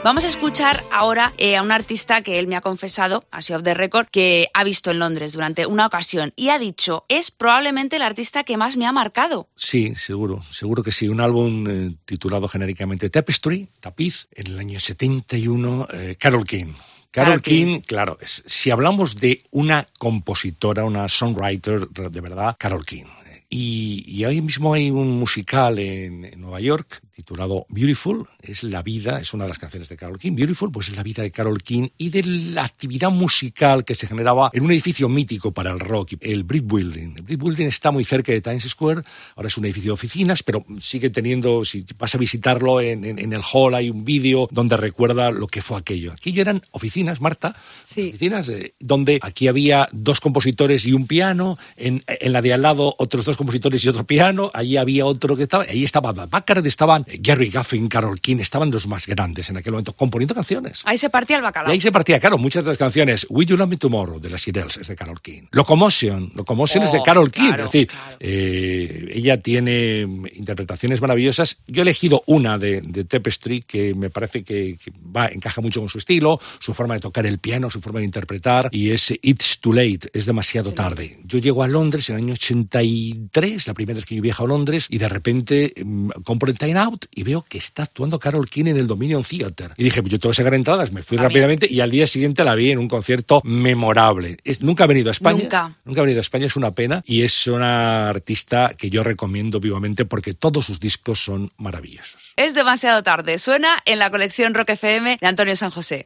Vamos 0.06 0.24
a 0.24 0.28
escuchar 0.28 0.84
ahora 0.92 1.34
eh, 1.40 1.56
a 1.56 1.64
un 1.64 1.72
artista 1.72 2.22
que 2.22 2.38
él 2.38 2.46
me 2.46 2.56
ha 2.56 2.62
confesado, 2.62 3.24
así 3.32 3.54
off 3.54 3.64
the 3.64 3.74
record, 3.74 4.06
que 4.06 4.50
ha 4.54 4.64
visto 4.64 4.92
en 4.92 5.00
Londres 5.00 5.34
durante 5.34 5.66
una 5.66 5.88
ocasión 5.88 6.32
y 6.36 6.50
ha 6.50 6.60
dicho, 6.60 7.06
es 7.10 7.32
probablemente 7.32 7.96
el 7.96 8.04
artista 8.04 8.44
que 8.44 8.56
más 8.56 8.78
me 8.78 8.86
ha 8.86 8.92
marcado. 8.92 9.50
Sí, 9.56 9.96
seguro, 9.96 10.44
seguro 10.52 10.84
que 10.84 10.92
sí. 10.92 11.08
Un 11.08 11.22
álbum 11.22 11.66
eh, 11.68 11.96
titulado 12.06 12.48
genéricamente 12.48 13.10
Tapestry, 13.10 13.68
Tapiz, 13.80 14.28
en 14.34 14.46
el 14.46 14.60
año 14.60 14.80
71, 14.80 15.88
eh, 15.92 16.16
Carol 16.20 16.46
King. 16.46 16.74
Carol 17.10 17.42
King. 17.42 17.80
Claro, 17.80 18.20
si 18.24 18.70
hablamos 18.70 19.16
de 19.20 19.42
una 19.50 19.88
compositora, 19.98 20.86
una 20.86 21.10
songwriter 21.10 21.88
de 21.90 22.22
verdad, 22.22 22.56
Carol 22.60 22.86
King. 22.86 23.06
Y, 23.50 24.04
y 24.06 24.24
ahí 24.24 24.40
mismo 24.40 24.76
hay 24.76 24.92
un 24.92 25.18
musical 25.18 25.80
en, 25.80 26.26
en 26.26 26.40
Nueva 26.40 26.60
York 26.60 27.02
titulado 27.16 27.66
Beautiful, 27.70 28.28
es 28.42 28.64
la 28.64 28.82
vida, 28.84 29.20
es 29.22 29.34
una 29.34 29.46
de 29.46 29.50
las 29.50 29.58
canciones 29.60 29.88
de 29.88 29.96
Carol 29.96 30.20
King. 30.20 30.34
Beautiful, 30.36 30.70
pues 30.72 30.90
es 30.90 30.96
la 30.98 31.04
vida 31.04 31.24
de 31.24 31.32
Carol 31.32 31.62
King 31.64 31.88
y 31.98 32.10
de 32.10 32.24
la 32.24 32.66
actividad 32.66 33.10
musical 33.10 33.86
que 33.86 33.96
se 33.96 34.06
generaba 34.08 34.50
en 34.54 34.64
un 34.66 34.72
edificio 34.72 35.08
mítico 35.08 35.54
para 35.54 35.72
el 35.72 35.80
rock, 35.80 36.14
el 36.20 36.44
Brick 36.44 36.66
Building. 36.66 37.14
El 37.18 37.22
Brick 37.24 37.42
Building 37.42 37.68
está 37.68 37.92
muy 37.92 38.04
cerca 38.04 38.32
de 38.34 38.42
Times 38.42 38.64
Square, 38.64 39.02
ahora 39.36 39.48
es 39.48 39.58
un 39.58 39.64
edificio 39.66 39.90
de 39.90 39.94
oficinas, 39.94 40.44
pero 40.44 40.66
sigue 40.82 41.10
teniendo, 41.10 41.64
si 41.64 41.86
vas 41.98 42.14
a 42.14 42.18
visitarlo 42.18 42.82
en, 42.82 43.06
en- 43.06 43.20
en 43.20 43.32
el 43.34 43.42
hall 43.54 43.76
hay 43.76 43.90
un 43.90 44.04
vídeo 44.04 44.48
donde 44.52 44.76
recuerda 44.76 45.32
lo 45.32 45.48
que 45.48 45.62
fue 45.62 45.78
aquello. 45.78 46.12
Aquello 46.12 46.42
eran 46.42 46.62
oficinas, 46.72 47.22
Marta, 47.22 47.56
Sí. 47.86 48.10
oficinas 48.10 48.50
eh, 48.50 48.74
donde 48.80 49.20
aquí 49.22 49.48
había 49.48 49.88
dos 49.94 50.20
compositores 50.20 50.86
y 50.86 50.92
un 50.94 51.08
piano, 51.08 51.58
en, 51.78 52.04
en 52.08 52.34
la 52.34 52.42
de 52.42 52.54
al 52.54 52.62
lado 52.62 52.94
otros 52.98 53.24
dos 53.24 53.38
compositores 53.38 53.84
y 53.86 53.88
otro 53.90 54.06
piano, 54.06 54.52
allí 54.54 54.76
había 54.78 55.06
otro 55.06 55.38
que 55.38 55.44
estaba, 55.44 55.64
ahí 55.64 55.84
estaba 55.86 56.12
Bacharach, 56.12 56.66
estaban 56.66 57.05
Gary 57.20 57.50
Gaffin, 57.50 57.88
Carol 57.88 58.20
King, 58.20 58.38
estaban 58.40 58.72
los 58.72 58.88
más 58.88 59.08
grandes 59.08 59.50
en 59.50 59.58
aquel 59.58 59.74
momento, 59.74 59.94
componiendo 59.94 60.34
canciones. 60.36 60.82
Ahí 60.86 60.98
se 60.98 61.10
partía 61.10 61.38
el 61.38 61.44
bacalao. 61.44 61.72
Y 61.72 61.74
ahí 61.76 61.82
se 61.82 61.92
partía, 61.92 62.20
claro, 62.20 62.38
muchas 62.38 62.64
de 62.64 62.70
las 62.72 62.78
canciones. 62.78 63.26
Will 63.30 63.48
You 63.48 63.58
Love 63.58 63.70
Me 63.70 63.78
Tomorrow, 63.78 64.20
de 64.20 64.30
las 64.30 64.48
Irels, 64.48 64.78
es 64.78 64.88
de 64.88 64.96
Carol 64.96 65.22
King. 65.22 65.44
Locomotion, 65.52 66.32
Locomotion 66.36 66.84
es 66.84 66.92
de 66.92 67.00
Oh, 67.00 67.04
Carol 67.04 67.32
King. 67.32 67.48
claro, 67.48 67.66
es 67.66 67.72
decir, 67.72 67.88
claro. 67.88 68.18
eh, 68.20 69.12
ella 69.14 69.42
tiene 69.42 70.02
interpretaciones 70.36 71.02
maravillosas. 71.02 71.58
Yo 71.68 71.82
he 71.82 71.84
elegido 71.84 72.24
una 72.28 72.58
de, 72.58 72.82
de 72.82 73.04
Tapestry 73.04 73.62
que 73.62 73.94
me 73.94 74.10
parece 74.10 74.44
que, 74.44 74.78
que 74.84 74.92
va, 75.16 75.28
encaja 75.28 75.62
mucho 75.62 75.80
con 75.82 75.90
su 75.90 75.98
estilo, 75.98 76.40
su 76.60 76.74
forma 76.74 76.94
de 76.96 77.00
tocar 77.02 77.26
el 77.26 77.40
piano, 77.40 77.70
su 77.70 77.82
forma 77.82 78.00
de 78.00 78.06
interpretar, 78.06 78.70
y 78.72 78.92
es 78.92 79.12
It's 79.22 79.60
Too 79.60 79.74
Late, 79.74 80.10
es 80.14 80.26
demasiado 80.26 80.74
tarde. 80.74 81.20
Yo 81.26 81.40
llego 81.40 81.64
a 81.64 81.68
Londres 81.68 82.10
en 82.10 82.16
el 82.18 82.24
año 82.24 82.34
83, 82.34 83.68
la 83.68 83.74
primera 83.74 83.96
vez 83.98 84.06
que 84.06 84.16
yo 84.16 84.22
viajo 84.22 84.46
a 84.46 84.48
Londres, 84.48 84.88
y 84.90 84.98
de 84.98 85.08
repente 85.08 85.74
mm, 85.84 86.10
compro 86.24 86.50
el 86.50 86.58
Time 86.58 86.78
Out 86.80 86.95
y 87.14 87.24
veo 87.24 87.44
que 87.48 87.58
está 87.58 87.84
actuando 87.84 88.20
Carol 88.20 88.50
King 88.50 88.66
en 88.68 88.78
el 88.78 88.88
Dominion 88.88 89.24
Theatre. 89.24 89.74
Y 89.78 89.84
dije, 89.84 90.02
pues 90.02 90.12
yo 90.12 90.20
tengo 90.20 90.32
que 90.32 90.38
sacar 90.38 90.54
entradas, 90.54 90.92
me 90.92 91.04
fui 91.04 91.18
rápidamente 91.18 91.68
y 91.70 91.80
al 91.82 91.92
día 91.92 92.08
siguiente 92.08 92.44
la 92.44 92.56
vi 92.56 92.72
en 92.72 92.80
un 92.80 92.88
concierto 92.88 93.42
memorable. 93.44 94.38
Es- 94.44 94.62
nunca 94.62 94.86
ha 94.86 94.88
venido 94.88 95.10
a 95.10 95.12
España. 95.12 95.42
Nunca. 95.44 95.76
Nunca 95.86 96.02
ha 96.02 96.04
venido 96.04 96.20
a 96.20 96.22
España, 96.22 96.46
es 96.48 96.56
una 96.56 96.72
pena. 96.72 97.04
Y 97.06 97.24
es 97.24 97.48
una 97.48 98.10
artista 98.10 98.74
que 98.78 98.90
yo 98.90 99.04
recomiendo 99.04 99.60
vivamente 99.60 100.06
porque 100.06 100.34
todos 100.34 100.66
sus 100.66 100.80
discos 100.80 101.24
son 101.24 101.52
maravillosos. 101.58 102.34
Es 102.36 102.54
demasiado 102.54 103.04
tarde. 103.04 103.38
Suena 103.38 103.78
en 103.86 104.00
la 104.00 104.10
colección 104.12 104.54
Rock 104.54 104.70
FM 104.72 105.18
de 105.22 105.28
Antonio 105.28 105.56
San 105.56 105.72
José. 105.72 106.06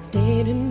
Stayed 0.00 0.46
in 0.48 0.69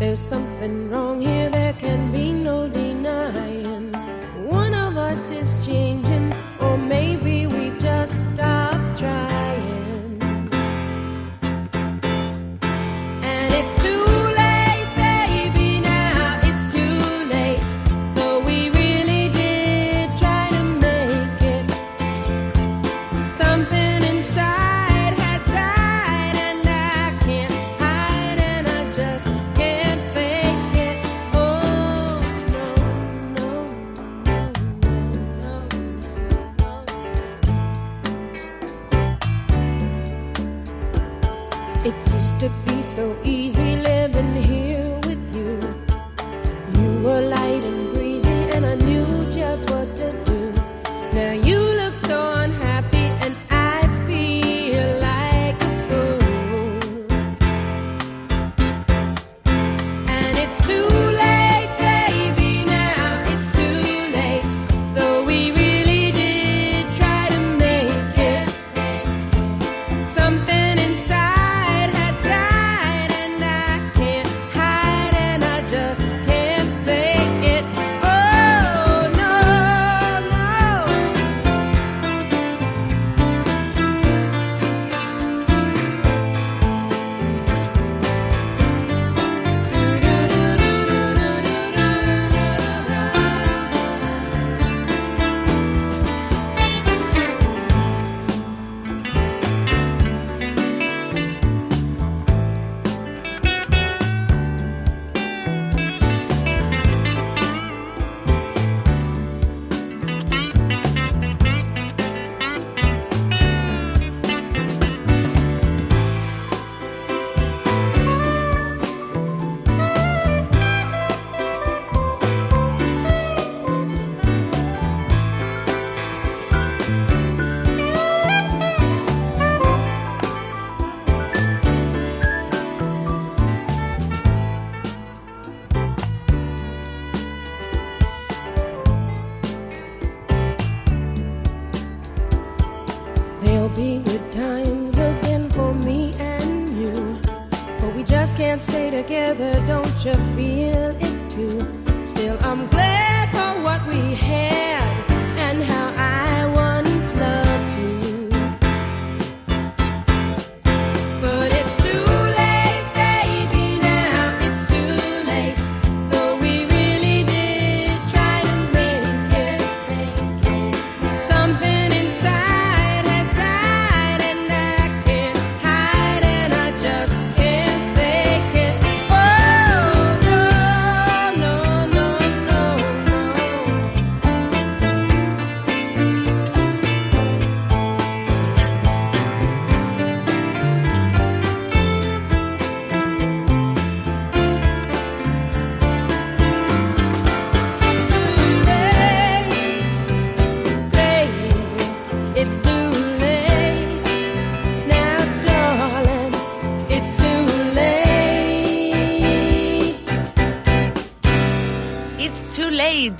There's 0.00 0.18
something 0.18 0.88
wrong 0.88 1.20
here, 1.20 1.50
there 1.50 1.74
can 1.74 2.10
be 2.10 2.32
no 2.32 2.66
denying. 2.66 3.92
One 4.48 4.72
of 4.72 4.96
us 4.96 5.30
is 5.30 5.50
changing, 5.66 6.32
or 6.58 6.78
maybe 6.78 7.29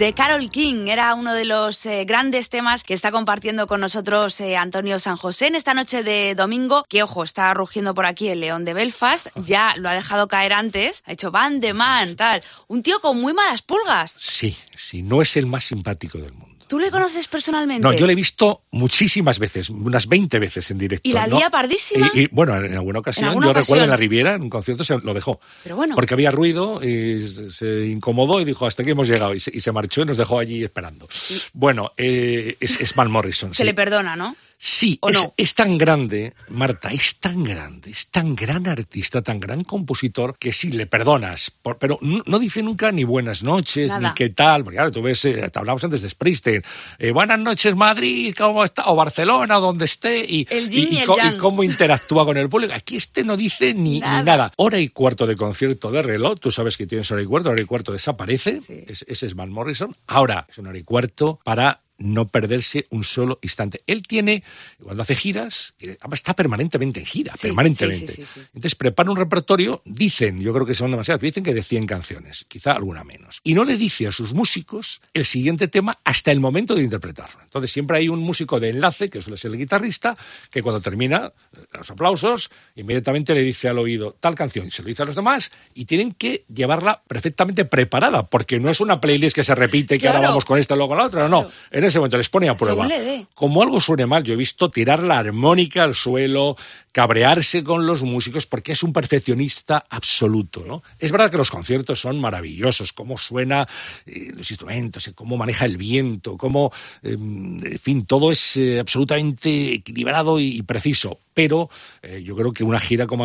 de 0.01 0.15
Carol 0.15 0.49
King 0.49 0.87
era 0.87 1.15
uno 1.15 1.35
de 1.35 1.45
los 1.45 1.85
eh, 1.85 2.07
grandes 2.07 2.49
temas 2.49 2.85
que 2.85 2.95
está 2.95 3.13
compartiendo 3.13 3.67
con 3.67 3.83
nosotros 3.83 4.41
eh, 4.41 4.57
Antonio 4.57 4.99
San 4.99 5.19
José 5.19 5.49
en 5.49 5.57
esta 5.57 5.75
noche 5.75 6.03
de 6.03 6.35
domingo. 6.35 6.87
Que 6.89 7.03
ojo, 7.03 7.23
está 7.23 7.53
rugiendo 7.53 7.93
por 7.93 8.07
aquí 8.07 8.29
el 8.29 8.41
león 8.41 8.65
de 8.65 8.73
Belfast. 8.73 9.27
Ya 9.35 9.75
lo 9.77 9.91
ha 9.91 9.93
dejado 9.93 10.27
caer 10.27 10.55
antes. 10.55 11.03
Ha 11.05 11.13
hecho 11.13 11.31
Van 11.31 11.61
de 11.61 11.75
Man, 11.75 12.17
tal. 12.17 12.43
Un 12.67 12.83
tío 12.83 13.01
con 13.01 13.21
muy 13.21 13.35
malas 13.35 13.61
pulgas. 13.61 14.15
Sí, 14.17 14.57
sí, 14.75 15.03
no 15.03 15.21
es 15.21 15.37
el 15.37 15.45
más 15.45 15.65
simpático 15.65 16.17
del 16.17 16.33
mundo. 16.33 16.50
¿Tú 16.71 16.79
le 16.79 16.89
conoces 16.93 17.27
personalmente? 17.27 17.83
No, 17.83 17.93
yo 17.93 18.07
le 18.07 18.13
he 18.13 18.15
visto 18.15 18.63
muchísimas 18.71 19.41
veces, 19.41 19.71
unas 19.71 20.07
20 20.07 20.39
veces 20.39 20.71
en 20.71 20.79
directo. 20.79 21.09
¿Y 21.09 21.13
la 21.13 21.27
¿no? 21.27 21.37
lía 21.37 21.51
pardísima? 21.51 22.13
Y, 22.15 22.21
y, 22.21 22.29
bueno, 22.31 22.57
en 22.57 22.73
alguna 22.75 23.01
ocasión, 23.01 23.31
alguna 23.31 23.47
yo 23.47 23.51
ocasión. 23.51 23.65
recuerdo 23.65 23.85
en 23.87 23.91
la 23.91 23.97
Riviera, 23.97 24.35
en 24.37 24.43
un 24.43 24.51
concierto, 24.51 24.85
se 24.85 24.97
lo 24.99 25.13
dejó. 25.13 25.41
Pero 25.65 25.75
bueno. 25.75 25.97
Porque 25.97 26.15
había 26.15 26.31
ruido 26.31 26.81
y 26.81 27.27
se, 27.27 27.51
se 27.51 27.87
incomodó 27.89 28.41
y 28.41 28.45
dijo, 28.45 28.67
hasta 28.67 28.83
aquí 28.83 28.93
hemos 28.93 29.09
llegado. 29.09 29.35
Y 29.35 29.41
se, 29.41 29.51
y 29.53 29.59
se 29.59 29.73
marchó 29.73 30.03
y 30.03 30.05
nos 30.05 30.17
dejó 30.17 30.39
allí 30.39 30.63
esperando. 30.63 31.09
Bueno, 31.55 31.91
eh, 31.97 32.57
es, 32.61 32.81
es 32.81 32.95
Van 32.95 33.11
Morrison. 33.11 33.51
Se 33.51 33.57
sí. 33.57 33.65
le 33.65 33.75
perdona, 33.75 34.15
¿no? 34.15 34.37
Sí, 34.63 34.99
¿O 35.01 35.09
es, 35.09 35.17
no? 35.17 35.33
es 35.39 35.55
tan 35.55 35.79
grande, 35.79 36.35
Marta, 36.51 36.91
es 36.91 37.17
tan 37.17 37.43
grande, 37.43 37.91
es 37.93 38.09
tan 38.09 38.37
gran 38.37 38.67
artista, 38.69 39.23
tan 39.23 39.41
gran 39.41 39.65
compositor, 39.65 40.37
que 40.39 40.53
sí, 40.53 40.71
le 40.71 40.87
perdonas. 40.87 41.51
por- 41.51 41.79
pero 41.79 41.99
no, 42.03 42.23
no 42.27 42.39
dice 42.39 42.63
nunca 42.63 42.93
ni 42.93 43.05
buenas 43.05 43.43
noches, 43.43 43.89
Nada. 43.91 44.09
ni 44.11 44.15
qué 44.15 44.29
tal. 44.29 44.63
Porque 44.63 44.77
claro, 44.77 44.93
tú 44.93 45.01
ves, 45.01 45.25
eh, 45.25 45.49
te 45.51 45.59
hablamos 45.59 45.83
antes 45.83 46.03
de 46.03 46.11
Springsteen. 46.11 46.63
eh, 46.99 47.11
buenas 47.11 47.39
noches, 47.39 47.75
Madrid, 47.75 48.35
¿cómo 48.37 48.63
está? 48.63 48.85
O 48.91 48.97
Barcelona, 48.97 49.57
o 49.57 49.61
donde 49.63 49.87
esté. 49.87 50.27
Y, 50.29 50.47
El 50.51 50.69
y 50.75 51.05
co- 51.07 51.17
yang. 51.17 51.39
cómo 51.39 51.65
interactúa 51.65 52.27
con 52.27 52.37
el 52.37 52.51
público. 52.51 52.75
Aquí 52.75 52.97
este 52.97 53.25
no 53.25 53.39
dice 53.39 53.73
ni 53.73 53.81
ni 53.93 54.01
Nada. 54.01 54.23
nada. 54.23 54.53
Hora 54.57 54.79
y 54.79 54.89
cuarto 54.89 55.27
de 55.27 55.37
concierto 55.37 55.91
de 55.91 56.03
reloj. 56.03 56.39
Tú 56.39 56.53
sabes 56.53 56.77
que 56.77 56.87
tienes 56.87 57.11
hora 57.11 57.23
y 57.23 57.25
cuarto, 57.25 57.49
hora 57.49 57.63
y 57.63 57.65
cuarto 57.65 57.93
desaparece. 57.93 58.61
Sí. 58.61 58.85
Ese 58.87 59.25
es 59.27 59.35
Van 59.35 59.51
Morrison. 59.51 59.97
Ahora 60.07 60.47
es 60.51 60.59
una 60.59 60.69
hora 60.69 60.79
y 60.79 60.83
cuarto 60.85 61.41
para 61.45 61.81
no 62.01 62.29
perderse 62.29 62.87
un 62.91 63.05
solo 63.05 63.39
instante. 63.43 63.83
Él 63.87 64.03
tiene, 64.03 64.43
cuando 64.83 65.03
hace 65.03 65.15
giras, 65.15 65.75
está 66.13 66.35
permanentemente 66.35 67.01
en 67.01 67.07
gira, 67.07 67.35
Sí, 67.37 67.49
permanentemente. 67.49 68.13
sí, 68.13 68.25
sí. 68.25 68.41
Entonces 68.55 68.75
prepara 68.75 69.11
un 69.11 69.17
repertorio, 69.17 69.83
dicen, 69.85 70.41
yo 70.41 70.53
creo 70.53 70.67
que 70.67 70.75
son 70.75 70.91
demasiadas, 70.91 71.21
dicen 71.21 71.45
que 71.45 71.55
de 71.55 71.63
100 71.63 71.87
canciones, 71.87 72.47
quizá 72.49 72.73
alguna 72.73 73.05
menos. 73.05 73.41
Y 73.45 73.55
no 73.55 73.65
le 73.65 73.77
dice 73.77 74.07
a 74.07 74.13
sus 74.13 74.33
músicos 74.33 75.01
el 75.15 75.25
siguiente 75.25 75.69
tema 75.69 75.99
hasta 76.05 76.33
el 76.33 76.41
momento 76.41 76.75
de 76.75 76.83
interpretarlo. 76.83 77.43
Entonces 77.43 77.71
siempre 77.71 77.99
hay 77.99 78.09
un 78.09 78.21
músico 78.21 78.59
de 78.59 78.71
enlace, 78.71 79.11
que 79.11 79.21
suele 79.23 79.37
ser 79.37 79.51
el 79.51 79.59
guitarrista, 79.59 80.17
que 80.51 80.63
cuando 80.63 80.81
termina 80.81 81.33
eh, 81.53 81.59
los 81.73 81.91
aplausos, 81.91 82.51
inmediatamente 82.77 83.35
le 83.35 83.43
dice 83.43 83.69
al 83.69 83.79
oído 83.79 84.17
tal 84.19 84.35
canción, 84.35 84.67
y 84.69 84.71
se 84.71 84.83
lo 84.83 84.89
dice 84.89 85.03
a 85.03 85.07
los 85.07 85.15
demás, 85.15 85.53
y 85.75 85.85
tienen 85.85 86.13
que 86.13 86.45
llevarla 86.53 87.03
perfectamente 87.07 87.65
preparada, 87.67 88.27
porque 88.27 88.59
no 88.59 88.71
es 88.71 88.81
una 88.81 89.01
playlist 89.01 89.35
que 89.35 89.45
se 89.45 89.55
repite, 89.55 89.99
que 89.99 90.09
ahora 90.09 90.21
vamos 90.21 90.45
con 90.45 90.59
esta, 90.59 90.75
luego 90.77 90.89
con 90.91 90.99
la 90.99 91.05
otra, 91.05 91.29
no. 91.29 91.49
En 91.71 91.85
ese 91.91 91.99
momento 91.99 92.17
les 92.17 92.29
pone 92.29 92.49
a 92.49 92.57
prueba. 92.57 92.89
Como 93.35 93.63
algo 93.63 93.81
suene 93.81 94.07
mal, 94.07 94.25
yo 94.25 94.33
he 94.33 94.37
visto 94.37 94.71
tirar 94.71 95.03
la 95.03 95.19
armónica 95.19 95.85
al 95.85 95.95
suelo, 95.95 96.57
cabrearse 96.93 97.63
con 97.63 97.87
los 97.87 98.03
músicos, 98.03 98.47
porque 98.47 98.73
es 98.73 98.83
un 98.83 98.93
perfeccionista 98.93 99.85
absoluto, 99.89 100.65
¿no? 100.67 100.83
Es 100.99 101.13
verdad 101.13 101.31
que 101.31 101.37
los 101.37 101.51
conciertos 101.51 102.01
son 102.01 102.21
maravillosos, 102.21 102.93
cómo 102.93 103.17
suena 103.17 103.67
eh, 104.07 104.33
los 104.35 104.51
instrumentos, 104.51 105.07
eh, 105.07 105.13
cómo 105.15 105.37
maneja 105.37 105.65
el 105.67 105.77
viento, 105.77 106.37
cómo, 106.37 106.73
eh, 107.03 107.13
en 107.13 107.79
fin, 107.81 108.05
todo 108.07 108.33
es 108.33 108.57
eh, 108.57 108.81
absolutamente 108.81 109.75
equilibrado 109.75 110.41
y, 110.41 110.57
y 110.57 110.63
preciso. 110.63 111.19
Pero 111.33 111.71
eh, 112.03 112.23
yo 112.25 112.35
creo 112.35 112.53
que 112.53 112.65
una 112.65 112.81
gira 112.81 113.07
como 113.07 113.25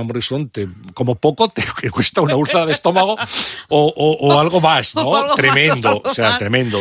te- 0.52 0.68
como 0.94 1.16
poco, 1.16 1.50
te, 1.56 1.64
te 1.82 1.90
cuesta 1.90 2.22
una 2.22 2.36
úlcera 2.36 2.66
de 2.68 2.72
estómago 2.72 3.18
o, 3.70 3.94
o- 3.96 4.28
o 4.28 4.40
algo 4.40 4.62
más, 4.62 4.96
O 4.96 5.02
¿no? 5.04 5.16
algo 5.16 5.28
más, 5.30 5.36
tremendo, 5.36 5.90
algo 5.90 6.02
o 6.06 6.14
sea, 6.14 6.30
más. 6.30 6.40
tremendo. 6.40 6.80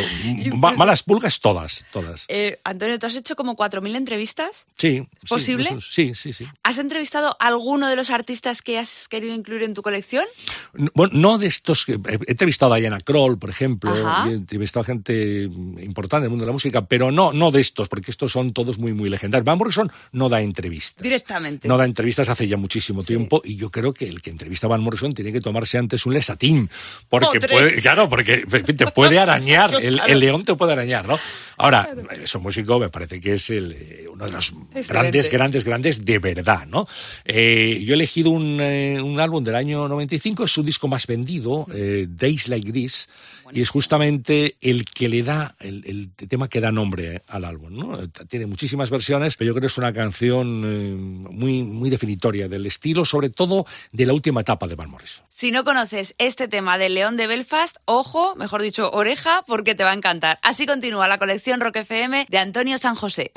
Ma- 0.55 0.73
malas 0.73 1.01
pulgas 1.01 1.39
todas, 1.41 1.83
todas. 1.91 2.25
Antonio, 2.63 2.99
¿tú 2.99 3.07
has 3.07 3.15
hecho 3.15 3.35
como 3.35 3.55
4.000 3.57 3.95
entrevistas? 3.95 4.67
Sí. 4.77 5.03
¿Posible? 5.27 5.75
Sí, 5.81 6.13
sí, 6.13 6.31
sí. 6.31 6.45
¿Has 6.63 6.74
entrevistado 6.77 7.35
a 7.39 7.47
alguno 7.47 7.87
de 7.87 7.95
los 7.95 8.09
artistas 8.09 8.61
que 8.61 8.77
has 8.77 9.07
querido 9.07 9.33
incluir 9.33 9.63
en 9.63 9.73
tu 9.73 9.81
colección? 9.81 10.25
No- 10.73 10.89
Bueno, 10.93 11.13
no 11.15 11.37
de 11.37 11.47
estos 11.47 11.85
que. 11.85 11.93
He 11.93 12.31
entrevistado 12.31 12.73
a 12.73 12.77
Diana 12.77 12.99
Kroll, 13.01 13.37
por 13.37 13.49
ejemplo, 13.49 13.93
he 14.27 14.33
entrevistado 14.33 14.81
a 14.81 14.85
gente 14.85 15.43
importante 15.43 16.23
del 16.23 16.29
mundo 16.29 16.43
de 16.45 16.47
la 16.47 16.53
música, 16.53 16.85
pero 16.85 17.11
no, 17.11 17.33
no 17.33 17.51
de 17.51 17.61
estos, 17.61 17.87
porque 17.89 18.11
estos 18.11 18.31
son 18.31 18.53
todos 18.53 18.77
muy, 18.77 18.93
muy 18.93 19.09
legendarios. 19.09 19.45
Van 19.45 19.57
Morrison 19.57 19.91
no 20.11 20.29
da 20.29 20.41
entrevistas. 20.41 21.01
Directamente. 21.03 21.67
No 21.67 21.77
da 21.77 21.85
entrevistas 21.85 22.29
hace 22.29 22.47
ya 22.47 22.57
muchísimo 22.57 23.03
tiempo 23.03 23.41
y 23.43 23.55
yo 23.55 23.69
creo 23.71 23.93
que 23.93 24.07
el 24.07 24.21
que 24.21 24.29
entrevista 24.29 24.67
a 24.67 24.69
Van 24.69 24.81
Morrison 24.81 25.13
tiene 25.13 25.31
que 25.31 25.41
tomarse 25.41 25.77
antes 25.77 26.05
un 26.05 26.13
lesatín. 26.13 26.69
Porque 27.09 27.39
puede, 27.39 27.81
claro, 27.81 28.07
porque 28.09 28.37
te 28.39 28.87
puede 28.87 29.19
arañar, 29.19 29.73
el, 29.81 29.95
Claro. 29.95 30.11
el 30.13 30.19
león 30.19 30.45
te 30.45 30.55
puede 30.55 30.73
arañar, 30.73 31.07
¿no? 31.07 31.17
Ahora, 31.57 31.89
es 32.21 32.33
un 32.35 32.43
músico, 32.43 32.79
me 32.79 32.89
parece 32.89 33.19
que 33.21 33.35
es 33.35 33.49
el, 33.49 33.71
eh, 33.71 34.05
uno 34.11 34.25
de 34.25 34.31
los 34.31 34.49
Excelente. 34.49 34.87
grandes, 34.93 35.29
grandes, 35.31 35.63
grandes 35.63 36.05
de 36.05 36.19
verdad, 36.19 36.64
¿no? 36.65 36.87
Eh, 37.25 37.81
yo 37.85 37.93
he 37.93 37.95
elegido 37.95 38.29
un, 38.29 38.59
eh, 38.61 39.01
un 39.01 39.19
álbum 39.19 39.43
del 39.43 39.55
año 39.55 39.87
95, 39.87 40.45
es 40.45 40.51
su 40.51 40.63
disco 40.63 40.87
más 40.87 41.07
vendido, 41.07 41.67
eh, 41.73 42.07
Days 42.09 42.47
Like 42.47 42.71
This, 42.71 43.09
y 43.51 43.61
es 43.61 43.69
justamente 43.69 44.55
el 44.61 44.85
que 44.85 45.07
le 45.07 45.21
da, 45.21 45.55
el, 45.59 45.83
el 45.85 46.27
tema 46.27 46.47
que 46.47 46.59
da 46.59 46.71
nombre 46.71 47.21
al 47.27 47.45
álbum, 47.45 47.77
¿no? 47.77 48.09
Tiene 48.27 48.47
muchísimas 48.47 48.89
versiones, 48.89 49.35
pero 49.35 49.49
yo 49.49 49.53
creo 49.53 49.61
que 49.61 49.67
es 49.67 49.77
una 49.77 49.93
canción 49.93 51.31
muy, 51.31 51.63
muy 51.63 51.89
definitoria 51.91 52.47
del 52.47 52.65
estilo, 52.65 53.05
sobre 53.05 53.29
todo 53.29 53.65
de 53.91 54.05
la 54.05 54.13
última 54.13 54.41
etapa 54.41 54.67
de 54.67 54.75
Van 54.75 54.89
Morrison. 54.89 55.23
Si 55.29 55.51
no 55.51 55.63
conoces 55.63 56.15
este 56.17 56.47
tema 56.47 56.77
del 56.77 56.95
León 56.95 57.17
de 57.17 57.27
Belfast, 57.27 57.77
ojo, 57.85 58.35
mejor 58.35 58.63
dicho, 58.63 58.89
oreja, 58.91 59.43
porque 59.45 59.75
te 59.75 59.83
va 59.83 59.91
a 59.91 59.95
encantar. 59.95 60.39
Así 60.41 60.65
continúa 60.65 61.07
la 61.07 61.19
colección 61.19 61.61
Rock 61.61 61.77
FM 61.77 62.25
de 62.29 62.37
Antonio 62.37 62.77
San 62.77 62.95
José. 62.95 63.31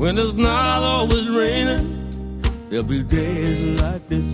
When 0.00 0.16
it's 0.16 0.32
not 0.32 0.82
always 0.82 1.28
raining, 1.28 2.40
there'll 2.70 2.86
be 2.86 3.02
days 3.02 3.78
like 3.82 4.08
this. 4.08 4.24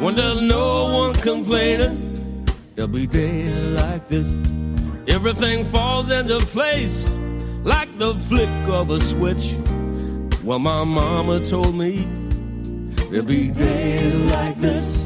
When 0.00 0.16
there's 0.16 0.40
no 0.40 0.94
one 0.94 1.12
complaining, 1.16 2.46
there'll 2.74 2.90
be 2.90 3.06
days 3.06 3.52
like 3.78 4.08
this. 4.08 4.26
Everything 5.08 5.66
falls 5.66 6.10
into 6.10 6.38
place 6.38 7.10
like 7.64 7.98
the 7.98 8.14
flick 8.30 8.48
of 8.70 8.88
a 8.88 8.98
switch. 9.02 9.58
Well, 10.42 10.58
my 10.58 10.84
mama 10.84 11.44
told 11.44 11.74
me 11.74 12.08
there'll 13.10 13.26
be 13.26 13.48
days 13.48 14.18
like 14.32 14.58
this. 14.58 15.02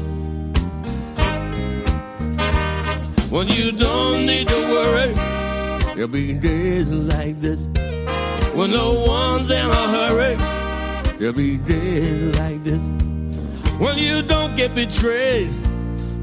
When 3.29 3.49
you 3.49 3.73
don't 3.73 4.25
need 4.25 4.47
to 4.47 4.61
worry, 4.71 5.13
there'll 5.93 6.07
be 6.07 6.31
days 6.31 6.89
like 6.93 7.41
this. 7.41 7.67
When 8.57 8.71
no 8.71 8.91
one's 8.93 9.51
in 9.51 9.67
a 9.67 9.87
hurry, 9.87 10.35
there'll 11.19 11.31
be 11.31 11.57
days 11.57 12.35
like 12.37 12.63
this. 12.63 12.81
When 13.77 13.99
you 13.99 14.23
don't 14.23 14.55
get 14.55 14.73
betrayed 14.73 15.51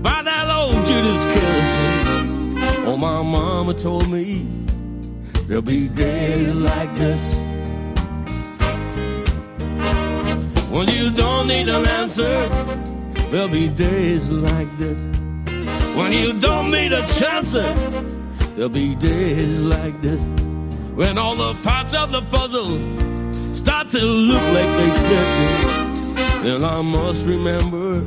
by 0.03 0.21
that 0.21 0.51
old 0.51 0.85
Judas 0.85 1.25
kiss. 1.27 1.69
Oh, 2.89 2.97
my 2.97 3.23
mama 3.23 3.73
told 3.73 4.11
me 4.11 4.49
there'll 5.47 5.63
be 5.63 5.87
days 5.87 6.59
like 6.59 6.93
this. 6.97 7.23
When 10.73 10.89
you 10.89 11.11
don't 11.11 11.47
need 11.47 11.69
an 11.69 11.87
answer, 11.87 12.49
there'll 13.31 13.47
be 13.47 13.69
days 13.69 14.29
like 14.29 14.77
this. 14.77 14.99
When 15.95 16.13
you 16.13 16.33
don't 16.41 16.73
need 16.73 16.93
a 16.93 17.07
chance, 17.07 17.53
there'll 17.53 18.69
be 18.71 18.97
days 18.97 19.57
like 19.61 20.03
this. 20.03 20.44
When 20.95 21.19
all 21.19 21.35
the 21.35 21.55
parts 21.65 21.93
of 21.93 22.13
the 22.13 22.23
puzzle 22.23 22.79
start 23.53 23.91
to 23.91 24.01
look 24.01 24.43
like 24.43 24.77
they 24.79 24.91
fit, 25.09 26.45
then 26.45 26.65
I 26.65 26.83
must 26.83 27.25
remember 27.27 28.01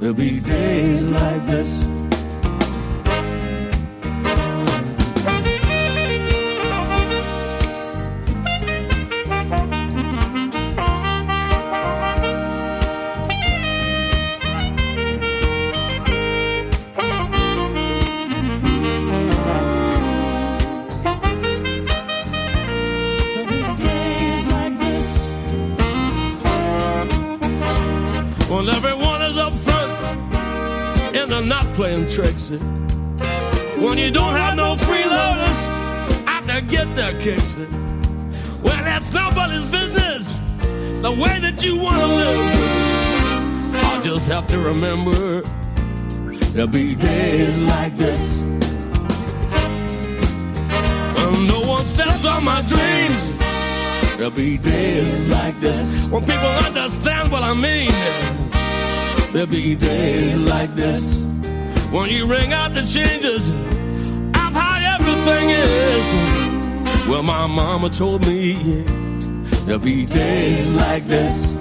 there'll 0.00 0.14
be 0.14 0.40
days 0.40 1.12
like 1.12 1.46
this. 1.46 1.95
Playing 31.76 32.08
tricks. 32.08 32.48
When 32.48 33.98
you 33.98 34.10
don't 34.10 34.32
have 34.32 34.56
no 34.56 34.76
freeloaders 34.76 35.60
out 36.26 36.44
to 36.44 36.62
get 36.62 36.86
their 36.96 37.12
kicks. 37.20 37.54
Well, 38.64 38.82
that's 38.82 39.12
nobody's 39.12 39.70
business. 39.70 40.32
The 41.02 41.12
way 41.12 41.38
that 41.38 41.62
you 41.62 41.76
want 41.76 41.98
to 41.98 42.06
live. 42.06 43.84
I'll 43.84 44.02
just 44.02 44.26
have 44.26 44.46
to 44.46 44.58
remember 44.58 45.42
there'll 46.54 46.66
be 46.66 46.94
days 46.94 47.62
like 47.64 47.94
this. 47.98 48.40
When 51.14 51.46
no 51.46 51.60
one 51.60 51.86
steps 51.86 52.24
on 52.24 52.42
my 52.42 52.62
dreams. 52.62 54.16
There'll 54.16 54.30
be 54.30 54.56
days 54.56 55.28
like 55.28 55.60
this 55.60 56.06
when 56.08 56.22
people 56.22 56.48
understand 56.70 57.30
what 57.30 57.42
I 57.42 57.52
mean. 57.52 57.92
There'll 59.32 59.46
be 59.46 59.74
days 59.74 60.46
like 60.46 60.74
this 60.74 61.25
when 61.96 62.10
you 62.10 62.26
ring 62.26 62.52
out 62.52 62.74
the 62.74 62.82
changes 62.82 63.48
of 63.48 64.52
how 64.52 64.96
everything 64.96 65.48
is. 65.48 67.08
Well, 67.08 67.22
my 67.22 67.46
mama 67.46 67.88
told 67.88 68.26
me 68.26 68.52
there'll 69.64 69.80
be 69.80 70.04
days 70.04 70.74
like 70.74 71.06
this. 71.06 71.55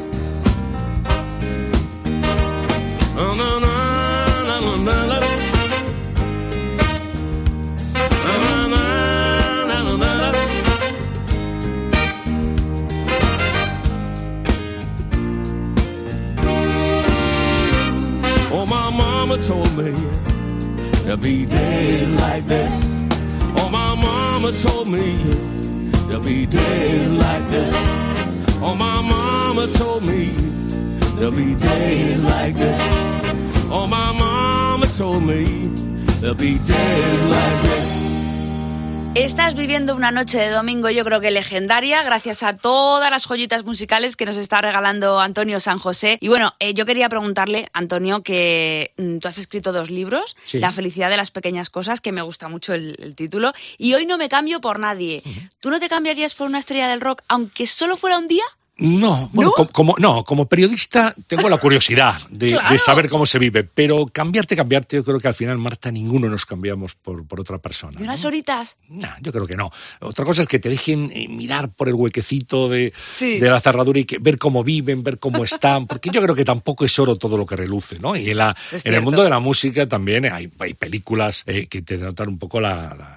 Estás 39.45 39.59
viviendo 39.59 39.95
una 39.95 40.09
noche 40.09 40.39
de 40.39 40.49
domingo, 40.49 40.89
yo 40.89 41.05
creo 41.05 41.21
que 41.21 41.29
legendaria, 41.29 42.01
gracias 42.01 42.41
a 42.41 42.57
todas 42.57 43.11
las 43.11 43.27
joyitas 43.27 43.63
musicales 43.63 44.15
que 44.15 44.25
nos 44.25 44.37
está 44.37 44.59
regalando 44.59 45.19
Antonio 45.19 45.59
San 45.59 45.77
José. 45.77 46.17
Y 46.19 46.29
bueno, 46.29 46.55
eh, 46.57 46.73
yo 46.73 46.87
quería 46.87 47.09
preguntarle, 47.09 47.69
Antonio, 47.71 48.23
que 48.23 48.91
mm, 48.97 49.19
tú 49.19 49.27
has 49.27 49.37
escrito 49.37 49.71
dos 49.71 49.91
libros, 49.91 50.35
Sí. 50.45 50.57
La 50.57 50.71
felicidad 50.71 51.11
de 51.11 51.17
las 51.17 51.29
pequeñas 51.29 51.69
cosas, 51.69 52.01
que 52.01 52.11
me 52.11 52.23
gusta 52.23 52.49
mucho 52.49 52.73
el, 52.73 52.95
el 52.97 53.13
título, 53.13 53.53
y 53.77 53.93
hoy 53.93 54.07
no 54.07 54.17
me 54.17 54.29
cambio 54.29 54.61
por 54.61 54.79
nadie. 54.79 55.21
¿Tú 55.59 55.69
no 55.69 55.79
te 55.79 55.89
cambiarías 55.89 56.33
por 56.33 56.47
una 56.47 56.57
estrella 56.57 56.87
del 56.87 56.99
rock, 56.99 57.21
aunque 57.27 57.67
solo 57.67 57.97
fuera 57.97 58.17
un 58.17 58.27
día? 58.27 58.45
No, 58.77 59.29
bueno, 59.31 59.51
com- 59.55 59.67
como, 59.71 59.95
no, 59.99 60.25
como 60.25 60.47
periodista 60.47 61.15
tengo 61.27 61.47
la 61.47 61.57
curiosidad 61.57 62.15
de, 62.29 62.47
Claro. 62.47 62.69
de 62.73 62.77
saber 62.77 63.07
cómo 63.09 63.25
se 63.25 63.39
vive, 63.39 63.63
pero 63.63 64.05
cambiarte, 64.07 64.53
cambiarte, 64.55 64.97
yo 64.97 65.03
creo 65.05 65.17
que 65.19 65.29
al 65.29 65.33
final, 65.33 65.57
Marta, 65.57 65.89
ninguno 65.91 66.27
nos 66.27 66.45
cambiamos 66.45 66.93
por, 66.93 67.25
por 67.25 67.39
otra 67.39 67.57
persona. 67.57 67.97
¿De 67.97 68.03
unas 68.03 68.25
horitas? 68.25 68.77
Nah, 68.89 69.15
yo 69.21 69.31
creo 69.31 69.47
que 69.47 69.55
no. 69.55 69.71
Otra 70.01 70.25
cosa 70.25 70.41
es 70.41 70.49
que 70.49 70.59
te 70.59 70.67
dejen 70.67 71.09
eh, 71.13 71.29
mirar 71.29 71.69
por 71.69 71.87
el 71.87 71.95
huequecito 71.95 72.67
de, 72.67 72.91
Sí. 73.07 73.39
de 73.39 73.49
la 73.49 73.61
cerradura 73.61 73.99
y 73.99 74.03
que, 74.05 74.17
ver 74.19 74.37
cómo 74.37 74.61
viven, 74.61 75.03
ver 75.03 75.19
cómo 75.19 75.43
están, 75.45 75.87
porque 75.87 76.09
yo 76.11 76.21
creo 76.21 76.35
que 76.35 76.43
tampoco 76.43 76.83
es 76.83 76.99
oro 76.99 77.15
todo 77.15 77.37
lo 77.37 77.45
que 77.45 77.55
reluce, 77.55 77.97
¿no? 77.99 78.15
Y 78.17 78.29
en, 78.31 78.37
la, 78.37 78.53
en 78.83 78.93
el 78.93 79.01
mundo 79.01 79.23
de 79.23 79.29
la 79.29 79.39
música 79.39 79.87
también 79.87 80.25
hay, 80.25 80.51
hay 80.59 80.73
películas 80.73 81.43
eh, 81.45 81.67
que 81.67 81.81
te 81.81 81.97
denotan 81.97 82.27
un 82.27 82.37
poco 82.39 82.59
la- 82.59 83.14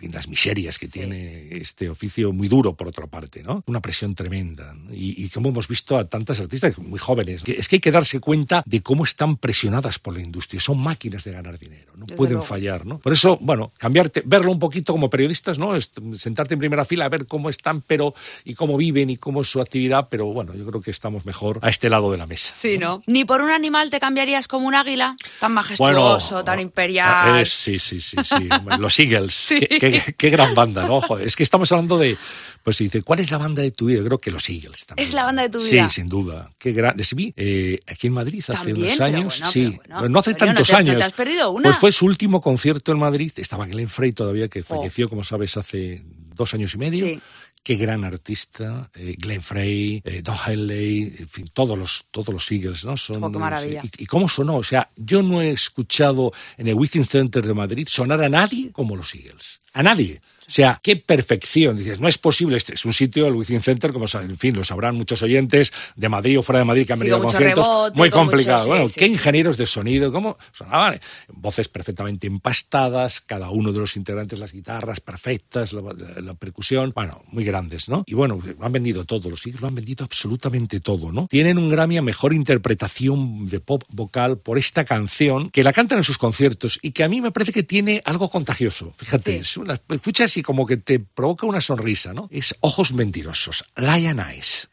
en 0.00 0.12
las 0.12 0.28
miserias 0.28 0.78
que 0.78 0.86
tiene 0.88 1.48
este 1.56 1.88
oficio 1.88 2.32
muy 2.32 2.48
duro 2.48 2.74
por 2.74 2.88
otra 2.88 3.06
parte, 3.06 3.42
¿no? 3.42 3.62
Una 3.66 3.80
presión 3.80 4.14
tremenda. 4.14 4.72
¿no? 4.74 4.94
Y, 4.94 5.14
y 5.24 5.28
como 5.28 5.48
hemos 5.48 5.68
visto 5.68 5.96
a 5.98 6.04
tantas 6.08 6.38
artistas 6.40 6.78
muy 6.78 6.98
jóvenes, 6.98 7.42
que 7.42 7.52
es 7.52 7.68
que 7.68 7.76
hay 7.76 7.80
que 7.80 7.90
darse 7.90 8.20
cuenta 8.20 8.62
de 8.66 8.80
cómo 8.82 9.04
están 9.04 9.36
presionadas 9.36 9.98
por 9.98 10.14
la 10.14 10.20
industria. 10.22 10.60
Son 10.60 10.78
máquinas 10.78 11.24
de 11.24 11.32
ganar 11.32 11.58
dinero, 11.58 11.92
no 11.96 12.04
Desde 12.06 12.16
pueden 12.16 12.34
luego. 12.34 12.46
fallar, 12.46 12.86
¿no? 12.86 12.98
Por 12.98 13.12
eso, 13.12 13.38
bueno, 13.40 13.72
cambiarte, 13.78 14.22
verlo 14.24 14.52
un 14.52 14.58
poquito 14.58 14.92
como 14.92 15.10
periodistas, 15.10 15.58
¿no? 15.58 15.72
Sentarte 16.14 16.54
en 16.54 16.60
primera 16.60 16.84
fila 16.84 17.04
a 17.06 17.08
ver 17.08 17.26
cómo 17.26 17.50
están, 17.50 17.80
pero 17.82 18.14
y 18.44 18.54
cómo 18.54 18.76
viven 18.76 19.10
y 19.10 19.16
cómo 19.16 19.42
es 19.42 19.48
su 19.48 19.60
actividad, 19.60 20.08
pero 20.10 20.26
bueno, 20.26 20.54
yo 20.54 20.64
creo 20.66 20.80
que 20.80 20.90
estamos 20.90 21.24
mejor 21.26 21.58
a 21.62 21.68
este 21.68 21.88
lado 21.90 22.10
de 22.12 22.18
la 22.18 22.26
mesa. 22.26 22.52
Sí, 22.54 22.78
¿no? 22.78 23.02
Ni 23.06 23.24
por 23.24 23.40
un 23.42 23.50
animal 23.50 23.90
te 23.90 23.98
cambiarías 24.00 24.48
como 24.48 24.66
un 24.66 24.74
águila, 24.74 25.16
tan 25.40 25.52
majestuoso, 25.52 26.44
tan 26.44 26.60
imperial. 26.60 27.08
Ah, 27.34 27.40
es- 27.40 27.52
sí, 27.52 27.78
sí, 27.78 28.00
sí, 28.00 28.16
sí. 28.24 28.48
Los 28.78 28.98
Eagles. 29.00 29.46
Qué, 29.58 29.66
qué- 29.92 30.12
qué 30.14 30.30
gran 30.30 30.54
banda, 30.54 30.86
¿no? 30.86 31.00
Joder, 31.00 31.26
es 31.26 31.36
que 31.36 31.42
estamos 31.42 31.70
hablando 31.72 31.98
de. 31.98 32.16
Pues 32.62 32.76
se 32.76 32.84
dice, 32.84 33.02
¿cuál 33.02 33.20
es 33.20 33.30
la 33.30 33.38
banda 33.38 33.62
de 33.62 33.70
tu 33.70 33.86
vida? 33.86 33.98
Yo 33.98 34.04
creo 34.04 34.18
que 34.18 34.30
los 34.30 34.48
Eagles 34.48 34.84
también. 34.86 35.06
Es 35.08 35.14
la 35.14 35.24
banda 35.24 35.42
de 35.42 35.48
tu 35.48 35.58
vida. 35.62 35.88
Sí, 35.88 35.94
sin 36.00 36.08
duda. 36.08 36.50
Qué 36.58 36.72
gran. 36.72 37.02
Sí, 37.02 37.14
vi, 37.16 37.32
eh, 37.36 37.78
aquí 37.86 38.08
en 38.08 38.12
Madrid 38.12 38.40
hace 38.42 38.52
También, 38.52 38.76
unos 38.78 38.92
pero 38.92 39.04
años. 39.04 39.38
bueno, 39.38 39.52
sí, 39.52 39.60
pero 39.60 39.70
bueno. 39.70 39.96
Pero 40.00 40.08
no 40.10 40.18
hace 40.18 40.30
no 40.32 40.36
tantos 40.36 40.70
no 40.72 40.76
años. 40.78 40.96
te 40.96 41.02
has 41.04 41.12
perdido 41.12 41.50
una. 41.50 41.62
Pues 41.70 41.78
fue 41.78 41.92
su 41.92 42.06
último 42.06 42.40
concierto 42.40 42.92
en 42.92 42.98
Madrid. 42.98 43.32
Estaba 43.36 43.66
Glenn 43.66 43.88
Frey 43.88 44.12
todavía, 44.12 44.48
que 44.48 44.60
Oh. 44.60 44.64
falleció, 44.64 45.08
como 45.08 45.24
sabes, 45.24 45.56
hace 45.56 46.02
dos 46.34 46.52
años 46.54 46.74
y 46.74 46.78
medio. 46.78 47.06
Sí. 47.06 47.20
Qué 47.62 47.74
gran 47.76 48.04
artista, 48.04 48.90
eh, 48.94 49.14
Glenn 49.18 49.42
Frey, 49.42 50.00
eh, 50.04 50.22
Don 50.22 50.36
Henley, 50.46 51.14
en 51.18 51.28
fin, 51.28 51.50
todos 51.52 51.78
los, 51.78 52.06
todos 52.10 52.32
los 52.32 52.50
Eagles, 52.50 52.84
¿no? 52.84 52.96
Son, 52.96 53.22
Oh, 53.22 53.30
qué 53.30 53.38
maravilla. 53.38 53.82
¿Y, 53.84 54.04
y 54.04 54.06
cómo 54.06 54.28
sonó? 54.28 54.56
O 54.56 54.64
sea, 54.64 54.90
yo 54.96 55.22
no 55.22 55.42
he 55.42 55.50
escuchado 55.50 56.32
en 56.56 56.68
el 56.68 56.74
Within 56.74 57.04
Center 57.04 57.46
de 57.46 57.54
Madrid 57.54 57.86
sonar 57.90 58.22
a 58.22 58.28
nadie 58.28 58.72
como 58.72 58.96
los 58.96 59.14
Eagles. 59.14 59.60
A 59.74 59.82
nadie. 59.82 60.22
O 60.48 60.50
sea, 60.50 60.80
qué 60.82 60.96
perfección. 60.96 61.76
Dices, 61.76 62.00
no 62.00 62.08
es 62.08 62.16
posible. 62.18 62.56
Este 62.56 62.72
es 62.74 62.84
un 62.86 62.94
sitio, 62.94 63.26
el 63.26 63.34
Within 63.34 63.60
Center, 63.62 63.92
como 63.92 64.06
en 64.12 64.38
fin, 64.38 64.56
lo 64.56 64.64
sabrán 64.64 64.94
muchos 64.96 65.20
oyentes 65.22 65.72
de 65.94 66.08
Madrid 66.08 66.38
o 66.38 66.42
fuera 66.42 66.60
de 66.60 66.64
Madrid 66.64 66.86
que 66.86 66.94
han 66.94 66.98
Sí, 66.98 67.04
venido 67.04 67.18
a 67.18 67.22
conciertos. 67.22 67.64
rebote, 67.66 67.96
muy 67.98 68.10
complicado. 68.10 68.58
mucho- 68.60 68.68
bueno, 68.70 68.88
sí, 68.88 68.94
qué 68.98 69.06
sí. 69.06 69.12
ingenieros 69.12 69.56
de 69.58 69.66
sonido, 69.66 70.10
cómo 70.10 70.38
sonaban. 70.52 70.98
Voces 71.28 71.68
perfectamente 71.68 72.26
empastadas, 72.26 73.20
cada 73.20 73.50
uno 73.50 73.72
de 73.72 73.78
los 73.80 73.96
integrantes, 73.96 74.38
las 74.38 74.52
guitarras 74.52 75.00
perfectas, 75.00 75.72
la, 75.74 75.82
la- 75.82 76.20
la 76.22 76.34
percusión. 76.34 76.92
Bueno, 76.94 77.22
muy 77.30 77.44
grandes, 77.44 77.88
¿no? 77.88 78.04
Y 78.06 78.14
bueno, 78.14 78.40
lo 78.42 78.64
han 78.66 78.72
vendido 78.72 79.04
todo, 79.04 79.28
los 79.30 79.44
lo 79.46 79.68
han 79.68 79.74
vendido 79.74 80.04
absolutamente 80.04 80.80
todo, 80.80 81.12
¿no? 81.12 81.26
Tienen 81.28 81.58
un 81.58 81.68
Grammy 81.68 81.98
a 81.98 82.02
mejor 82.02 82.32
interpretación 82.32 83.48
de 83.48 83.60
pop 83.60 83.82
vocal 83.90 84.38
por 84.38 84.58
esta 84.58 84.84
canción, 84.84 85.50
que 85.50 85.62
la 85.64 85.72
cantan 85.72 85.98
en 85.98 86.04
sus 86.04 86.18
conciertos 86.18 86.78
y 86.82 86.92
que 86.92 87.04
a 87.04 87.08
mí 87.08 87.20
me 87.20 87.32
parece 87.32 87.52
que 87.52 87.62
tiene 87.62 88.00
algo 88.04 88.28
contagioso. 88.30 88.92
Fíjate, 88.96 89.38
es 89.38 89.56
una, 89.56 89.80
escuchas 89.90 90.36
y 90.38 90.42
como 90.42 90.66
que 90.66 90.76
te 90.76 91.00
provoca 91.00 91.46
una 91.46 91.60
sonrisa, 91.60 92.12
¿no? 92.14 92.28
Es 92.30 92.54
Ojos 92.60 92.92
Mentirosos, 92.92 93.64
Lion 93.76 94.20
Eyes. 94.20 94.68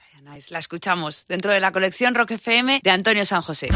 La 0.50 0.60
escuchamos 0.60 1.28
dentro 1.28 1.52
de 1.54 1.60
la 1.60 1.72
colección 1.72 2.14
Rock 2.14 2.32
FM 2.32 2.82
de 2.84 2.90
Antonio 2.92 3.24
San 3.26 3.42
José. 3.42 3.70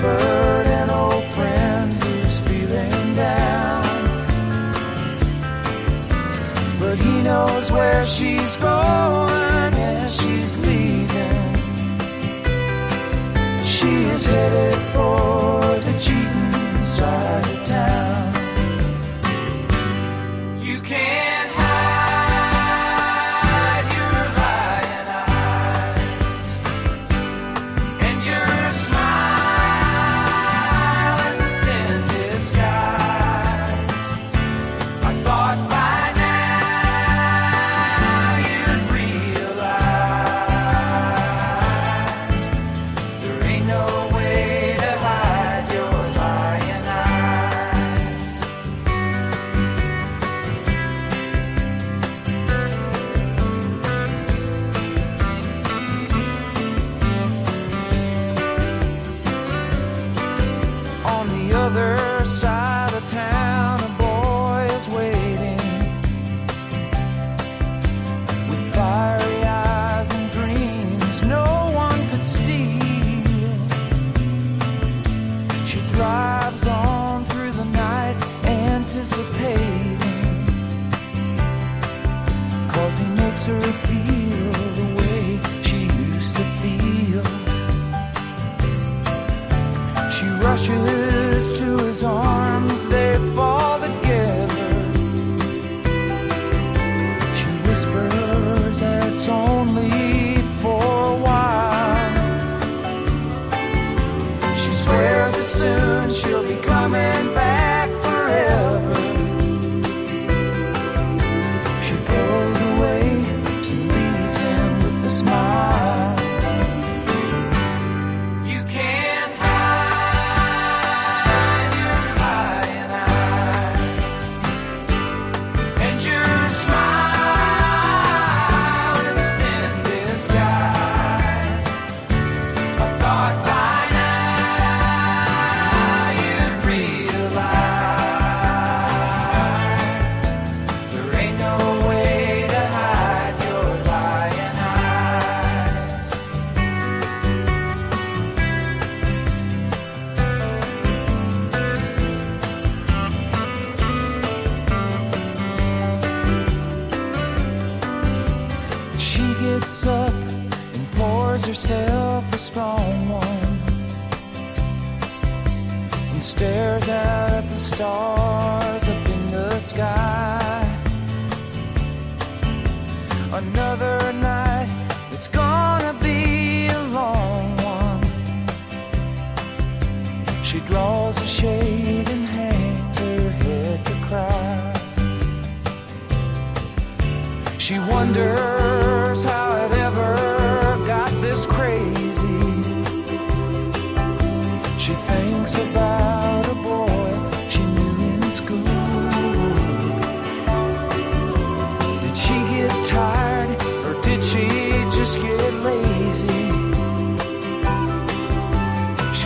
comfort 0.00 0.66
an 0.66 0.90
old 0.90 1.24
friend 1.24 2.02
who's 2.02 2.38
feeling 2.40 3.14
down. 3.14 3.82
But 6.78 6.98
he 6.98 7.22
knows 7.22 7.70
where 7.70 8.04
she's 8.06 8.56
going 8.56 9.74
and 9.74 10.10
she's 10.10 10.56
leaving. 10.58 11.54
She 13.66 13.92
is 14.14 14.24
headed 14.24 14.78
for. 14.92 15.59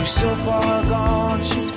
she's 0.05 0.20
so 0.20 0.34
far 0.36 0.84
gone, 0.84 1.42
she 1.42 1.73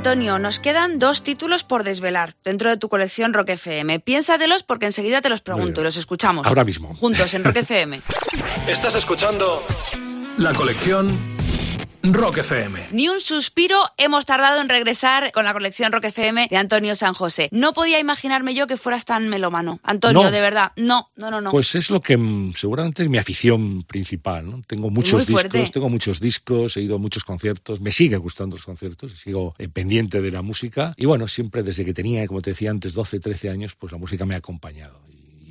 Antonio, 0.00 0.38
nos 0.38 0.60
quedan 0.60 0.98
dos 0.98 1.22
títulos 1.22 1.62
por 1.62 1.84
desvelar 1.84 2.34
dentro 2.42 2.70
de 2.70 2.78
tu 2.78 2.88
colección 2.88 3.34
Rock 3.34 3.50
FM. 3.50 4.00
Piénsatelos 4.00 4.62
porque 4.62 4.86
enseguida 4.86 5.20
te 5.20 5.28
los 5.28 5.42
pregunto 5.42 5.82
y 5.82 5.84
los 5.84 5.98
escuchamos. 5.98 6.46
Ahora 6.46 6.64
mismo. 6.64 6.94
Juntos 6.94 7.34
en 7.34 7.44
Rock 7.44 7.56
FM. 7.56 8.00
Estás 8.66 8.94
escuchando 8.94 9.62
la 10.38 10.54
colección 10.54 11.14
Rock 12.02 12.38
FM. 12.38 12.88
Ni 12.92 13.08
un 13.08 13.20
suspiro 13.20 13.76
hemos 13.98 14.24
tardado 14.24 14.62
en 14.62 14.70
regresar 14.70 15.32
con 15.32 15.44
la 15.44 15.52
colección 15.52 15.92
Rock 15.92 16.04
FM 16.04 16.48
de 16.50 16.56
Antonio 16.56 16.94
San 16.94 17.12
José. 17.12 17.50
No 17.52 17.74
podía 17.74 18.00
imaginarme 18.00 18.54
yo 18.54 18.66
que 18.66 18.78
fueras 18.78 19.04
tan 19.04 19.28
melómano. 19.28 19.80
Antonio, 19.82 20.22
No. 20.22 20.30
de 20.30 20.40
verdad, 20.40 20.72
no, 20.76 21.10
no, 21.16 21.30
no, 21.30 21.42
no. 21.42 21.50
Pues 21.50 21.74
es 21.74 21.90
lo 21.90 22.00
que 22.00 22.16
mm, 22.16 22.54
seguramente 22.54 23.02
es 23.02 23.10
mi 23.10 23.18
afición 23.18 23.82
principal. 23.82 24.50
¿no? 24.50 24.62
Tengo 24.66 24.88
muchos 24.88 25.26
discos, 25.26 25.70
tengo 25.72 25.90
muchos 25.90 26.20
discos, 26.20 26.76
he 26.78 26.80
ido 26.80 26.96
a 26.96 26.98
muchos 26.98 27.22
conciertos, 27.22 27.80
me 27.82 27.92
siguen 27.92 28.20
gustando 28.20 28.56
los 28.56 28.64
conciertos, 28.64 29.18
sigo 29.18 29.52
eh, 29.58 29.68
pendiente 29.68 30.22
de 30.22 30.30
la 30.30 30.40
música 30.40 30.94
y 30.96 31.04
bueno, 31.04 31.28
siempre 31.28 31.62
desde 31.62 31.84
que 31.84 31.92
tenía, 31.92 32.26
como 32.26 32.40
te 32.40 32.50
decía 32.50 32.70
antes, 32.70 32.94
12, 32.94 33.20
13 33.20 33.50
años, 33.50 33.74
pues 33.74 33.92
la 33.92 33.98
música 33.98 34.24
me 34.24 34.34
ha 34.34 34.38
acompañado 34.38 35.00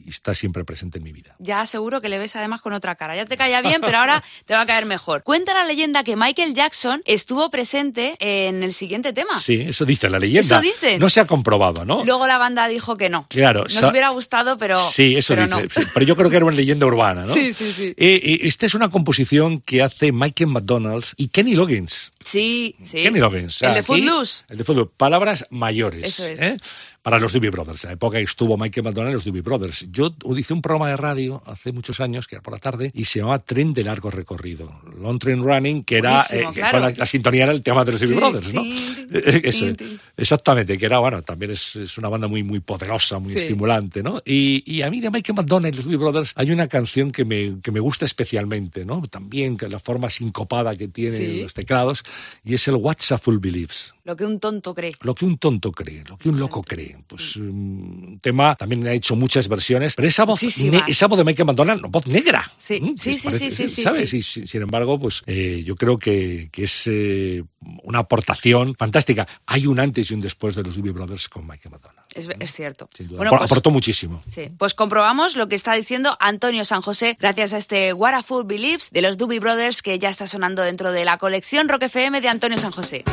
y 0.10 0.12
está 0.12 0.34
siempre 0.34 0.66
presente 0.66 0.98
en 0.98 1.04
mi 1.04 1.12
vida. 1.12 1.36
Ya 1.38 1.64
seguro 1.68 2.02
que 2.02 2.10
le 2.10 2.18
ves 2.18 2.36
además 2.36 2.62
con 2.62 2.74
otra 2.74 2.96
cara. 2.96 3.16
Ya 3.16 3.26
te 3.28 3.38
caía 3.38 3.62
bien, 3.62 3.80
pero 3.80 4.00
ahora 4.00 4.24
te 4.46 4.56
va 4.56 4.62
a 4.62 4.66
caer 4.66 4.88
mejor. 4.88 5.22
Cuenta 5.22 5.54
la 5.54 5.66
leyenda 5.66 6.04
que 6.04 6.16
Michael 6.16 6.56
Jackson 6.56 7.04
estuvo 7.06 7.52
presente 7.52 8.16
en 8.20 8.64
el 8.64 8.74
siguiente 8.74 9.14
tema. 9.14 9.40
Sí, 9.40 9.62
eso 9.68 9.86
dice 9.86 10.10
la 10.10 10.18
leyenda. 10.18 10.40
Eso 10.58 10.62
dicen. 10.62 11.00
No 11.00 11.10
se 11.10 11.20
ha 11.20 11.28
comprobado, 11.28 11.86
¿no? 11.86 12.04
Luego 12.04 12.26
la 12.26 12.40
banda 12.40 12.68
dijo 12.68 12.98
que 12.98 13.10
no. 13.10 13.28
Claro, 13.30 13.64
Nos 13.64 13.74
sa- 13.74 13.90
hubiera 13.92 14.10
gustado, 14.10 14.58
pero. 14.58 14.76
sí, 14.76 15.16
eso 15.16 15.36
pero 15.36 15.46
dice. 15.46 15.56
no. 15.80 15.84
sí, 15.86 15.90
Pero 15.94 16.06
yo 16.06 16.16
creo 16.16 16.30
que 16.32 16.36
era 16.38 16.46
una 16.46 16.56
leyenda 16.56 16.88
urbana, 16.88 17.26
¿no? 17.26 17.34
Sí, 17.34 17.54
sí, 17.54 17.72
sí. 17.72 17.94
Eh, 17.96 18.20
eh, 18.24 18.40
esta 18.44 18.66
es 18.66 18.74
una 18.74 18.90
composición 18.90 19.62
que 19.62 19.84
hace 19.84 20.12
Michael 20.12 20.50
McDonald 20.50 21.06
y 21.18 21.28
Kenny 21.28 21.54
Loggins. 21.54 22.12
Sí, 22.24 22.76
sí. 22.82 23.04
Kenny 23.04 23.20
Loggins. 23.20 23.56
o 23.56 23.60
sea, 23.60 23.70
El 23.70 23.76
de 23.76 23.84
Footloose. 23.84 24.44
El 24.50 24.58
de 24.58 24.64
Footloose. 24.64 24.92
Palabras 24.98 25.46
mayores. 25.52 26.08
Eso 26.08 26.26
es. 26.26 26.42
¿eh? 26.42 26.58
Para 27.02 27.18
los 27.18 27.32
Doobie 27.34 27.50
Brothers. 27.50 27.84
En 27.86 27.90
la 27.90 27.94
época 27.94 28.18
que 28.18 28.24
estuvo 28.26 28.58
Michael 28.58 28.84
McDonald 28.84 29.12
y 29.12 29.14
los 29.14 29.26
Doobie 29.26 29.42
Brothers. 29.42 29.86
Yo 29.90 30.14
hice 30.38 30.54
un 30.54 30.62
programa 30.62 30.90
de 30.90 30.98
radio 30.98 31.42
hace 31.46 31.72
muchos 31.72 32.00
años, 32.02 32.28
que 32.28 32.36
era 32.36 32.42
por 32.44 32.54
la 32.54 32.60
tarde, 32.60 32.92
y 32.94 33.06
se 33.06 33.20
llamaba 33.20 33.40
Tren 33.40 33.74
de 33.74 33.84
largo 33.86 34.10
recorrido. 34.10 34.82
Long 35.00 35.18
Train 35.18 35.42
Running, 35.42 35.84
que 35.86 35.98
era. 35.98 36.24
Buenísimo, 36.30 36.54
que 36.54 36.60
claro. 36.60 36.80
con 36.80 36.90
la, 36.90 36.96
la 36.98 37.06
sintonía 37.06 37.44
era 37.44 37.54
el 37.54 37.64
tema 37.64 37.86
de 37.86 37.94
los 37.94 38.02
Doobie 38.02 38.14
Sí, 38.16 38.20
Brothers, 38.20 38.54
¿no? 38.54 38.64
Eh, 39.12 39.74
tin. 39.76 40.00
Exactamente, 40.18 40.78
que 40.78 40.86
era, 40.86 41.00
bueno, 41.00 41.24
también 41.24 41.50
es, 41.52 41.76
es 41.78 41.98
una 41.98 42.10
banda 42.10 42.28
muy, 42.28 42.44
muy 42.44 42.60
poderosa, 42.60 43.18
muy 43.18 43.32
Sí. 43.32 43.40
estimulante, 43.40 44.04
¿no? 44.04 44.22
Y, 44.24 44.62
y 44.72 44.84
a 44.84 44.92
mí 44.92 45.00
de 45.02 45.10
Michael 45.10 45.36
McDonald 45.36 45.74
y 45.74 45.78
los 45.78 45.86
Doobie 45.86 45.98
Brothers 45.98 46.34
hay 46.36 46.52
una 46.52 46.68
canción 46.68 47.12
que 47.12 47.26
me, 47.26 47.60
que 47.64 47.72
me 47.72 47.80
gusta 47.80 48.06
especialmente, 48.06 48.86
¿no? 48.86 49.02
También 49.10 49.58
que 49.58 49.68
la 49.68 49.80
forma 49.80 50.10
sincopada 50.12 50.76
que 50.76 50.88
tiene 50.90 51.16
Sí. 51.18 51.42
los 51.42 51.56
teclados, 51.56 52.04
y 52.44 52.54
es 52.54 52.68
el 52.68 52.76
What's 52.76 53.12
a 53.12 53.18
Fool 53.18 53.40
Believes. 53.40 53.96
Lo 54.04 54.16
que 54.16 54.26
un 54.26 54.40
tonto 54.40 54.76
cree. 54.76 54.94
Lo 55.02 55.16
que 55.16 55.26
un 55.26 55.38
tonto 55.40 55.72
cree, 55.72 56.04
lo 56.08 56.18
que 56.18 56.30
un 56.30 56.40
loco 56.40 56.62
cree. 56.62 56.89
Pues 57.08 57.36
un 57.36 58.20
tema, 58.22 58.56
también 58.56 58.86
ha 58.88 58.94
hecho 58.94 59.16
muchas 59.16 59.48
versiones, 59.48 59.96
pero 59.96 60.08
esa 60.08 60.26
voz, 60.26 60.42
ne- 60.66 60.84
esa 60.88 61.08
voz 61.08 61.18
de 61.18 61.24
Michael 61.24 61.48
McDonald, 61.48 61.82
voz 61.90 62.06
negra. 62.08 62.52
Sí, 62.58 62.80
¿Mm? 62.80 62.98
sí, 62.98 63.14
sí, 63.16 63.26
parece- 63.26 63.52
sí, 63.52 63.68
sí, 63.68 63.76
sí, 63.76 63.82
¿Sabes? 63.82 64.10
sí. 64.10 64.18
Y 64.18 64.48
sin, 64.48 64.62
embargo, 64.62 65.00
pues 65.00 65.24
eh, 65.26 65.64
yo 65.66 65.76
creo 65.76 65.98
que, 65.98 66.50
que 66.52 66.64
es 66.64 66.84
eh, 66.88 67.44
una 67.84 68.00
aportación 68.00 68.76
fantástica. 68.76 69.28
Hay 69.46 69.66
un 69.68 69.80
antes 69.80 70.10
y 70.12 70.14
un 70.14 70.22
después 70.22 70.56
de 70.56 70.64
los 70.64 70.76
Doobie 70.76 70.92
Brothers 70.92 71.30
con 71.30 71.48
Michael 71.48 71.72
McDonald. 71.74 72.00
Es, 72.16 72.28
es 72.40 72.54
cierto. 72.54 72.90
Sin 72.96 73.08
duda. 73.08 73.18
Bueno, 73.18 73.32
pues- 73.32 73.44
Aportó 73.52 73.72
muchísimo. 73.72 74.24
Sí, 74.30 74.50
pues 74.58 74.74
comprobamos 74.74 75.36
lo 75.36 75.48
que 75.48 75.56
está 75.56 75.74
diciendo 75.74 76.18
Antonio 76.20 76.64
San 76.66 76.82
José 76.82 77.18
gracias 77.20 77.54
a 77.54 77.58
este 77.58 77.94
What 77.94 78.14
a 78.14 78.24
Fool 78.24 78.46
Believes 78.46 78.90
de 78.92 79.02
los 79.02 79.18
Doobie 79.18 79.40
Brothers 79.40 79.82
que 79.82 79.98
ya 80.00 80.10
está 80.10 80.26
sonando 80.28 80.62
dentro 80.64 80.92
de 80.92 81.06
la 81.06 81.18
colección 81.18 81.70
Rock 81.70 81.84
FM 81.84 82.22
de 82.22 82.28
Antonio 82.30 82.58
San 82.58 82.72
José. 82.72 83.04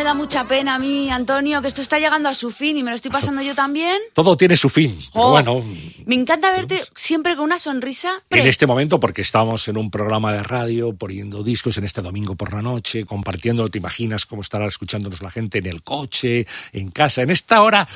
Me 0.00 0.04
da 0.04 0.14
mucha 0.14 0.44
pena 0.44 0.76
a 0.76 0.78
mí, 0.78 1.10
Antonio, 1.10 1.60
que 1.60 1.68
esto 1.68 1.82
está 1.82 1.98
llegando 1.98 2.30
a 2.30 2.32
su 2.32 2.50
fin 2.50 2.78
y 2.78 2.82
me 2.82 2.88
lo 2.88 2.96
estoy 2.96 3.10
pasando 3.10 3.42
yo 3.42 3.54
también. 3.54 3.98
Todo 4.14 4.34
tiene 4.34 4.56
su 4.56 4.70
fin. 4.70 4.98
Pero 5.12 5.28
bueno, 5.28 5.62
Me 6.10 6.16
encanta 6.16 6.50
verte 6.50 6.82
siempre 6.96 7.36
con 7.36 7.44
una 7.44 7.60
sonrisa. 7.60 8.24
en 8.30 8.44
este 8.44 8.66
momento, 8.66 8.98
porque 8.98 9.22
estamos 9.22 9.68
en 9.68 9.76
un 9.76 9.92
programa 9.92 10.32
de 10.32 10.42
radio, 10.42 10.92
poniendo 10.92 11.44
discos 11.44 11.78
en 11.78 11.84
este 11.84 12.02
domingo 12.02 12.34
por 12.34 12.52
la 12.52 12.62
noche, 12.62 13.04
compartiendo, 13.04 13.68
te 13.68 13.78
imaginas 13.78 14.26
cómo 14.26 14.42
estará 14.42 14.66
escuchándonos 14.66 15.22
la 15.22 15.30
gente 15.30 15.58
en 15.58 15.66
el 15.66 15.84
coche, 15.84 16.48
en 16.72 16.90
casa, 16.90 17.22
en 17.22 17.30
esta 17.30 17.62
hora 17.62 17.86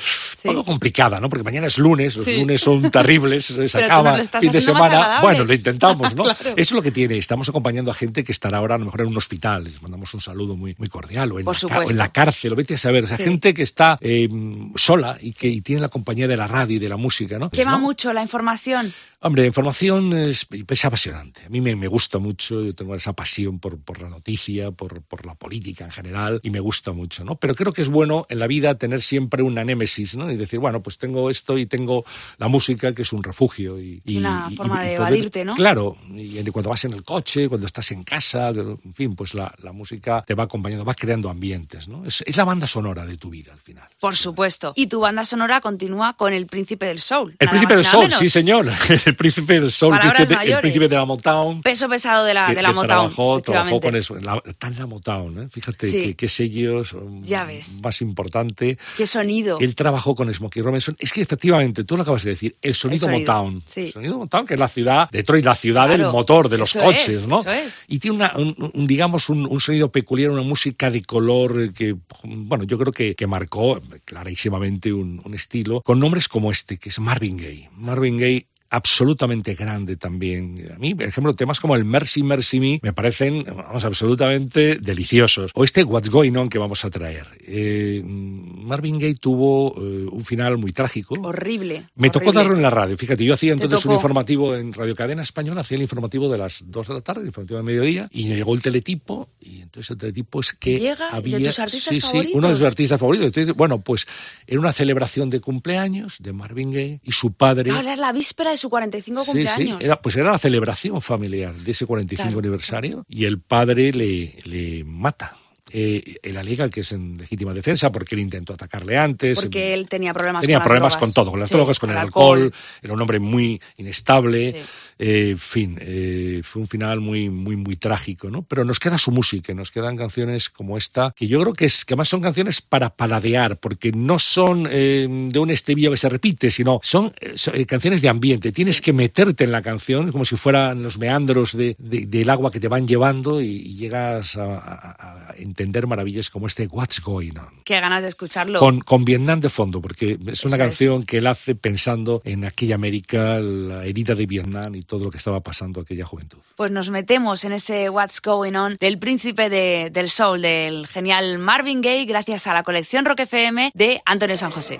poco 0.41 0.63
complicada, 0.63 1.19
¿no? 1.19 1.27
Porque 1.27 1.43
mañana 1.43 1.67
es 1.67 1.77
lunes, 1.77 2.15
los 2.15 2.23
Sí. 2.23 2.37
lunes 2.37 2.61
son 2.61 2.89
terribles, 2.89 3.47
se 3.67 3.83
acaba 3.83 4.17
estás 4.17 4.39
fin 4.39 4.53
de 4.53 4.61
semana. 4.61 5.19
Bueno, 5.21 5.43
lo 5.43 5.53
intentamos, 5.53 6.15
¿no? 6.15 6.23
Claro. 6.23 6.39
Eso 6.51 6.53
es 6.55 6.71
lo 6.71 6.81
que 6.81 6.91
tiene. 6.91 7.17
Estamos 7.17 7.49
acompañando 7.49 7.91
a 7.91 7.93
gente 7.93 8.23
que 8.23 8.31
estará 8.31 8.59
ahora 8.59 8.75
a 8.75 8.77
lo 8.77 8.85
mejor 8.85 9.01
en 9.01 9.07
un 9.07 9.17
hospital. 9.17 9.65
Les 9.65 9.81
mandamos 9.81 10.13
un 10.13 10.21
saludo 10.21 10.55
muy, 10.55 10.73
muy 10.77 10.87
cordial. 10.87 11.33
O 11.33 11.39
en, 11.39 11.43
Por 11.43 11.55
la, 11.55 11.59
ca- 11.59 11.65
o 11.65 11.69
supuesto. 11.69 11.91
en 11.91 11.97
la 11.97 12.11
cárcel, 12.13 12.53
o 12.53 12.55
vete 12.55 12.75
a 12.75 12.77
saber. 12.77 13.03
O 13.03 13.07
sea, 13.07 13.17
Sí. 13.17 13.23
gente 13.25 13.53
que 13.53 13.63
está 13.63 13.97
eh, 13.99 14.29
sola 14.77 15.17
y 15.19 15.33
que 15.33 15.49
y 15.49 15.59
tiene 15.59 15.81
la 15.81 15.89
compañía 15.89 16.29
de 16.29 16.37
la 16.37 16.47
radio 16.47 16.77
y 16.77 16.79
de 16.79 16.87
la 16.87 16.95
música, 16.95 17.37
¿no? 17.37 17.49
¿no? 17.65 17.79
mucho 17.79 18.04
la 18.13 18.21
información. 18.21 18.93
Hombre, 19.21 19.41
la 19.43 19.47
información 19.47 20.13
es, 20.13 20.45
es 20.67 20.85
apasionante. 20.85 21.41
A 21.45 21.49
mí 21.49 21.59
me, 21.59 21.75
me 21.75 21.87
gusta 21.87 22.19
mucho, 22.19 22.63
yo 22.63 22.73
tengo 22.73 22.93
esa 22.95 23.13
pasión 23.13 23.59
por, 23.59 23.79
por 23.79 24.01
la 24.01 24.07
noticia, 24.09 24.71
por, 24.71 25.01
por 25.01 25.25
la 25.25 25.33
política 25.35 25.85
en 25.85 25.91
general, 25.91 26.39
y 26.43 26.51
me 26.51 26.59
gusta 26.59 26.91
mucho, 26.91 27.23
¿no? 27.23 27.35
Pero 27.37 27.55
creo 27.55 27.73
que 27.73 27.81
es 27.81 27.89
bueno 27.89 28.27
en 28.29 28.37
la 28.39 28.45
vida 28.47 28.75
tener 28.77 29.01
siempre 29.01 29.41
una 29.41 29.63
némesis, 29.63 30.15
¿no? 30.15 30.31
Y 30.31 30.35
decir, 30.35 30.59
bueno, 30.59 30.83
pues 30.83 30.97
tengo 30.99 31.29
esto 31.31 31.57
y 31.57 31.65
tengo 31.65 32.05
la 32.37 32.47
música, 32.47 32.93
que 32.93 33.01
es 33.01 33.13
un 33.13 33.23
refugio. 33.23 33.79
Y, 33.81 34.01
y- 34.05 34.17
Una 34.17 34.47
y- 34.51 34.55
forma 34.55 34.75
y 34.85 34.89
de 34.89 34.97
poder- 34.97 35.07
evadirte, 35.13 35.45
¿no? 35.45 35.55
Claro, 35.55 35.97
y 36.13 36.43
cuando 36.51 36.69
vas 36.69 36.85
en 36.85 36.93
el 36.93 37.03
coche, 37.03 37.49
cuando 37.49 37.65
estás 37.65 37.91
en 37.91 38.03
casa, 38.03 38.49
en 38.49 38.93
fin, 38.93 39.15
pues 39.15 39.33
la, 39.33 39.53
la 39.63 39.71
música 39.71 40.23
te 40.27 40.35
va 40.35 40.43
acompañando, 40.43 40.85
va 40.85 40.93
creando 40.93 41.29
ambientes, 41.31 41.87
¿no? 41.87 42.05
Es, 42.05 42.23
es 42.27 42.37
la 42.37 42.43
banda 42.43 42.67
sonora 42.67 43.05
de 43.07 43.17
tu 43.17 43.31
vida 43.31 43.53
al 43.53 43.59
final. 43.59 43.87
Por 43.99 44.15
supuesto. 44.15 44.73
Y 44.75 44.85
tu 44.87 44.99
banda 44.99 45.25
sonora 45.25 45.61
continúa 45.61 46.13
con 46.15 46.33
El 46.33 46.45
Príncipe 46.45 46.85
del 46.85 46.99
Soul. 46.99 47.35
El 47.39 47.49
príncipe 47.49 47.75
del 47.75 47.85
soul, 47.95 48.03
menos. 48.05 48.19
sí 48.19 48.29
señor, 48.29 48.71
el 49.05 49.15
príncipe 49.15 49.59
del 49.59 49.71
soul, 49.71 49.95
el 49.95 50.11
príncipe, 50.13 50.45
de- 50.45 50.51
el 50.53 50.59
príncipe 50.59 50.87
de 50.87 50.95
la 50.95 51.05
Motown. 51.05 51.61
Peso 51.61 51.89
pesado 51.89 52.25
de 52.25 52.33
la, 52.33 52.47
que- 52.47 52.55
de 52.55 52.61
la 52.61 52.71
Motown. 52.73 52.87
Trabajó, 52.87 53.41
trabajó 53.41 53.79
con 53.79 53.95
eso. 53.95 54.15
La, 54.15 54.41
en 54.61 54.79
la 54.79 54.85
Motown, 54.85 55.43
¿eh? 55.43 55.47
Fíjate 55.49 55.87
Sí. 55.87 56.13
qué, 56.13 56.27
sellos 56.29 56.93
um, 56.93 57.21
Ya 57.23 57.45
ves. 57.45 57.79
más 57.83 58.01
importante. 58.01 58.77
Qué 58.97 59.07
sonido. 59.07 59.57
Él 59.59 59.75
trabajó 59.75 60.15
con 60.15 60.33
Smokey 60.33 60.61
Robinson. 60.61 60.95
Es 60.99 61.11
que 61.13 61.21
efectivamente, 61.21 61.83
tú 61.83 61.95
lo 61.97 62.03
acabas 62.03 62.23
de 62.23 62.31
decir, 62.31 62.55
el 62.61 62.73
sonido, 62.73 63.07
sonido, 63.07 63.19
Motown. 63.33 63.63
sí. 63.65 63.81
El 63.81 63.93
sonido 63.93 64.17
Motown, 64.17 64.45
que 64.45 64.53
es 64.55 64.59
la 64.59 64.67
ciudad, 64.67 65.09
Detroit, 65.11 65.45
la 65.45 65.55
ciudad 65.55 65.87
del 65.87 65.97
Claro, 65.97 66.11
motor, 66.11 66.49
de 66.49 66.57
los 66.57 66.73
coches, 66.73 67.07
es, 67.09 67.27
¿no? 67.27 67.41
eso 67.41 67.51
es. 67.51 67.81
Y 67.87 67.99
tiene 67.99 68.17
una, 68.17 68.33
un, 68.35 68.71
un, 68.73 68.85
digamos, 68.85 69.29
un, 69.29 69.45
un 69.45 69.59
sonido 69.61 69.91
peculiar, 69.91 70.31
una 70.31 70.41
música 70.41 70.89
de 70.89 71.03
color 71.03 71.71
que, 71.73 71.95
bueno, 72.23 72.63
yo 72.65 72.77
creo 72.77 72.91
que, 72.91 73.15
que 73.15 73.27
marcó 73.27 73.79
clarísimamente 74.15 74.93
un, 74.93 75.21
un 75.23 75.33
estilo, 75.33 75.81
con 75.81 75.99
nombres 75.99 76.27
como 76.27 76.51
este, 76.51 76.77
que 76.77 76.89
es 76.89 76.99
Marvin 76.99 77.37
Gaye. 77.37 77.69
Marvin 77.75 78.17
Gaye 78.17 78.47
absolutamente 78.75 79.55
grande 79.55 79.95
también. 79.95 80.71
A 80.75 80.77
mí, 80.77 80.93
por 80.93 81.05
ejemplo, 81.05 81.33
temas 81.33 81.59
como 81.59 81.75
el 81.75 81.85
Mercy 81.85 82.23
Mercy 82.23 82.59
Me 82.59 82.79
me 82.81 82.93
parecen, 82.93 83.43
vamos, 83.45 83.85
absolutamente 83.85 84.77
deliciosos. 84.77 85.51
O 85.53 85.63
este 85.63 85.83
What's 85.83 86.09
Going 86.09 86.35
On 86.35 86.49
que 86.49 86.57
vamos 86.57 86.83
a 86.83 86.89
traer. 86.89 87.25
Eh, 87.41 88.01
Marvin 88.03 88.99
Gaye 88.99 89.15
tuvo 89.15 89.75
eh, 89.77 90.07
un 90.11 90.23
final 90.23 90.57
muy 90.57 90.71
trágico. 90.71 91.15
Horrible. 91.21 91.87
Me 91.95 92.09
tocó 92.09 92.29
horrible. 92.29 92.43
darlo 92.43 92.55
en 92.55 92.61
la 92.63 92.69
radio. 92.69 92.97
Fíjate, 92.97 93.23
yo 93.23 93.33
hacía 93.33 93.53
entonces 93.53 93.77
un 93.79 93.83
tocó. 93.83 93.95
informativo 93.95 94.55
en 94.55 94.73
Radio 94.73 94.95
Cadena 94.95 95.23
Española, 95.23 95.61
hacía 95.61 95.75
el 95.75 95.83
informativo 95.83 96.29
de 96.29 96.37
las 96.37 96.63
2 96.65 96.87
de 96.87 96.93
la 96.93 97.01
tarde, 97.01 97.21
el 97.21 97.27
informativo 97.27 97.57
de 97.57 97.63
mediodía, 97.63 98.09
y 98.11 98.27
llegó 98.27 98.53
el 98.55 98.61
teletipo, 98.61 99.29
y 99.39 99.61
entonces 99.61 99.91
el 99.91 99.97
teletipo 99.97 100.41
es 100.41 100.53
que 100.53 100.79
Llega, 100.79 101.11
¿de 101.11 101.17
había... 101.17 101.37
tus 101.39 101.59
artistas 101.59 101.95
sí, 101.95 102.01
sí, 102.01 102.07
favoritos? 102.07 102.35
uno 102.35 102.49
de 102.49 102.55
sus 102.55 102.65
artistas 102.65 102.99
favoritos. 102.99 103.27
Entonces, 103.27 103.55
bueno, 103.55 103.79
pues 103.79 104.05
era 104.45 104.59
una 104.59 104.73
celebración 104.73 105.29
de 105.29 105.39
cumpleaños 105.39 106.17
de 106.19 106.33
Marvin 106.33 106.71
Gaye 106.71 107.01
y 107.03 107.11
su 107.11 107.33
padre... 107.33 107.71
Ahora 107.71 107.93
es 107.93 107.99
la 107.99 108.11
víspera 108.11 108.51
de 108.51 108.57
su 108.57 108.64
45 108.69 109.21
Sí, 109.21 109.25
cumpleaños. 109.31 109.79
sí, 109.79 109.85
era, 109.85 110.01
pues 110.01 110.15
era 110.17 110.31
la 110.31 110.37
celebración 110.37 111.01
familiar 111.01 111.53
de 111.53 111.71
ese 111.71 111.85
45 111.85 112.27
Claro. 112.27 112.39
aniversario 112.39 113.05
y 113.09 113.25
el 113.25 113.39
padre 113.39 113.91
le, 113.93 114.35
le 114.45 114.83
mata. 114.83 115.37
Eh, 115.77 116.17
él 116.21 116.37
alega 116.37 116.69
que 116.69 116.81
es 116.81 116.91
en 116.93 117.17
legítima 117.17 117.53
defensa 117.53 117.91
porque 117.91 118.15
él 118.15 118.21
intentó 118.21 118.53
atacarle 118.53 118.97
antes. 118.97 119.41
Porque 119.41 119.73
él 119.73 119.89
tenía 119.89 120.13
problemas 120.13 120.41
Tenía 120.41 120.57
con 120.57 120.61
las 120.61 120.67
problemas 120.67 120.93
drogas. 120.93 120.99
con 121.07 121.13
todo, 121.13 121.31
con 121.31 121.39
las 121.39 121.49
Sí, 121.49 121.55
drogas, 121.55 121.79
con 121.79 121.89
el 121.89 121.97
alcohol, 121.97 122.53
era 122.81 122.93
un 122.93 123.01
hombre 123.01 123.19
muy 123.19 123.59
inestable, 123.77 124.51
Sí. 124.53 124.94
Eh, 124.99 125.29
en 125.31 125.39
fin, 125.39 125.77
eh, 125.81 126.41
fue 126.43 126.61
un 126.61 126.67
final 126.67 126.99
muy, 127.01 127.29
muy, 127.29 127.55
muy 127.55 127.75
trágico, 127.75 128.29
¿no? 128.29 128.43
Pero 128.43 128.63
nos 128.65 128.79
queda 128.79 128.97
su 128.97 129.11
música, 129.11 129.53
nos 129.53 129.71
quedan 129.71 129.97
canciones 129.97 130.49
como 130.49 130.77
esta, 130.77 131.13
que 131.15 131.27
yo 131.27 131.39
creo 131.41 131.53
que 131.53 131.65
es, 131.65 131.85
que 131.85 131.93
además 131.93 132.09
son 132.09 132.21
canciones 132.21 132.61
para 132.61 132.89
paladear, 132.95 133.57
porque 133.59 133.91
no 133.91 134.19
son 134.19 134.67
eh, 134.69 135.07
de 135.09 135.39
un 135.39 135.49
estribillo 135.49 135.91
que 135.91 135.97
se 135.97 136.09
repite, 136.09 136.51
sino 136.51 136.79
son, 136.83 137.13
son, 137.35 137.63
canciones 137.65 138.01
de 138.01 138.09
ambiente, 138.09 138.51
tienes 138.51 138.81
que 138.81 138.93
meterte 138.93 139.43
en 139.43 139.51
la 139.51 139.61
canción 139.61 140.11
como 140.11 140.25
si 140.25 140.35
fueran 140.35 140.81
los 140.83 140.97
meandros 140.97 141.55
de- 141.57 141.75
de- 141.79 142.05
del 142.05 142.29
agua 142.29 142.51
que 142.51 142.59
te 142.59 142.67
van 142.67 142.87
llevando 142.87 143.41
y, 143.41 143.47
y 143.47 143.75
llegas 143.75 144.37
a, 144.37 144.55
a- 144.57 145.29
a 145.31 145.35
entender 145.37 145.87
maravillas 145.87 146.29
como 146.29 146.47
este 146.47 146.67
What's 146.67 147.01
Going 147.01 147.33
On. 147.37 147.61
Qué 147.63 147.79
ganas 147.79 148.03
de 148.03 148.09
escucharlo. 148.09 148.59
Con, 148.59 148.79
con 148.79 149.03
Vietnam 149.05 149.39
de 149.39 149.49
fondo, 149.49 149.81
porque 149.81 150.11
es 150.27 150.45
una 150.45 150.55
Eso 150.55 150.57
canción 150.57 151.03
que 151.03 151.17
él 151.17 151.27
hace 151.27 151.55
pensando 151.55 152.21
en 152.23 152.45
aquella 152.45 152.75
América, 152.75 153.39
la 153.39 153.85
herida 153.85 154.15
de 154.15 154.25
Vietnam 154.25 154.75
y 154.75 154.81
todo 154.85 155.03
lo 155.05 155.11
que 155.11 155.17
estaba 155.17 155.39
pasando 155.41 155.81
aquella 155.81 156.05
juventud. 156.05 156.39
Pues 156.55 156.71
nos 156.71 156.89
metemos 156.89 157.43
en 157.43 157.51
ese 157.53 157.89
What's 157.89 158.21
Going 158.21 158.55
On 158.55 158.77
del 158.79 158.97
príncipe 158.99 159.49
de- 159.49 159.89
del 159.91 160.09
soul, 160.09 160.41
del 160.41 160.87
genial 160.87 161.37
Marvin 161.39 161.81
Gaye, 161.81 162.05
gracias 162.05 162.47
a 162.47 162.53
la 162.53 162.63
colección 162.63 163.05
Rock 163.05 163.21
FM 163.21 163.71
de 163.73 164.01
Antonio 164.05 164.37
San 164.37 164.51
José. 164.51 164.79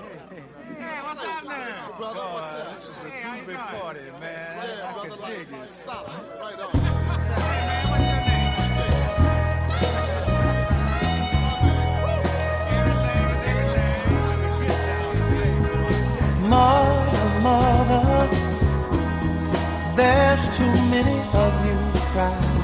There's 19.96 20.44
too 20.56 20.74
many 20.94 21.18
of 21.32 21.52
you 21.66 21.78
crying. 22.12 22.56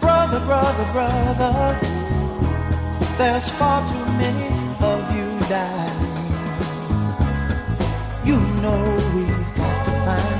Brother, 0.00 0.40
brother, 0.40 0.86
brother, 0.92 1.78
there's 3.16 3.48
far 3.50 3.88
too 3.88 4.06
many 4.22 4.48
of 4.92 5.02
you 5.16 5.28
dying. 5.48 6.16
You 8.24 8.40
know 8.62 8.82
we've 9.14 9.54
got 9.56 9.84
to 9.86 9.92
find 10.04 10.35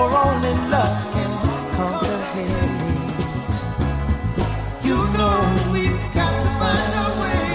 for 0.00 0.10
only 0.26 0.54
love 0.72 0.98
can 1.14 1.32
conquer 1.76 2.20
hate. 2.32 3.56
You 4.88 4.98
know 5.16 5.38
we've 5.72 6.04
got 6.18 6.32
to 6.38 6.46
find 6.60 6.92
a 7.04 7.08
way 7.22 7.46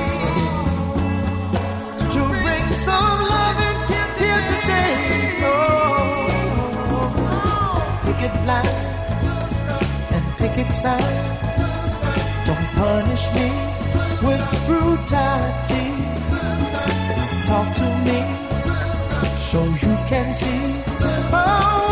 to 2.13 2.21
bring 2.43 2.65
some 2.87 3.17
love 3.31 3.57
loving 3.61 3.79
here, 3.91 4.11
here 4.21 4.43
today. 4.51 4.93
Oh, 5.51 5.63
picket 8.05 8.35
lines 8.51 9.23
and 10.15 10.25
picket 10.39 10.69
signs. 10.83 11.55
Don't 12.47 12.67
punish 12.81 13.25
me 13.35 13.47
with 14.27 14.43
brutality. 14.67 15.85
Talk 17.47 17.67
to 17.81 17.87
me 18.05 18.19
so 19.49 19.59
you 19.83 19.93
can 20.11 20.27
see 20.41 20.61
oh, 21.33 21.84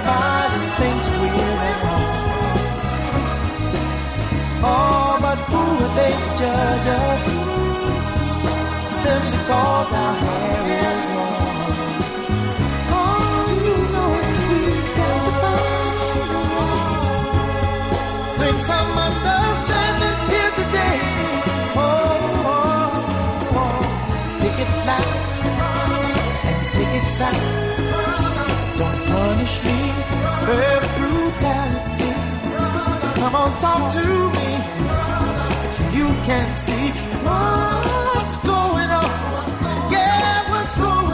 everybody 0.00 0.66
thinks 0.80 1.06
we're 1.08 1.28
home. 1.84 2.18
Oh, 4.62 5.18
but 5.20 5.38
who 5.50 5.62
are 5.84 5.94
they 5.96 6.12
to 6.12 6.28
judge 6.40 6.86
us? 6.86 7.24
Simply 9.02 9.38
cause 9.48 9.92
our 9.92 10.14
hair 10.24 10.62
is 10.88 11.04
long. 11.16 11.48
Oh, 12.92 13.42
you 13.64 13.76
know 13.92 14.10
we've 14.28 14.90
got 14.96 15.20
to 15.26 15.32
find. 15.42 15.88
Bring 18.38 18.58
some 18.60 18.92
understanding 19.08 20.18
here 20.32 20.52
today. 20.60 21.00
Oh, 21.76 21.88
oh, 22.52 23.58
oh. 23.60 23.80
pick 24.40 24.56
it 24.64 24.72
loud 24.88 25.16
and 26.48 26.58
pick 26.74 26.92
it 27.02 27.06
sound. 27.08 27.59
With 30.50 30.86
brutality. 30.98 32.10
Come 33.20 33.34
on, 33.36 33.50
talk 33.60 33.92
to 33.92 34.04
me. 34.36 34.50
You 35.96 36.08
can 36.26 36.54
see 36.56 36.90
what's 37.22 38.36
going 38.44 38.90
on. 38.90 39.10
Yeah, 39.92 40.50
what's 40.50 40.74
going 40.74 41.04
on? 41.04 41.09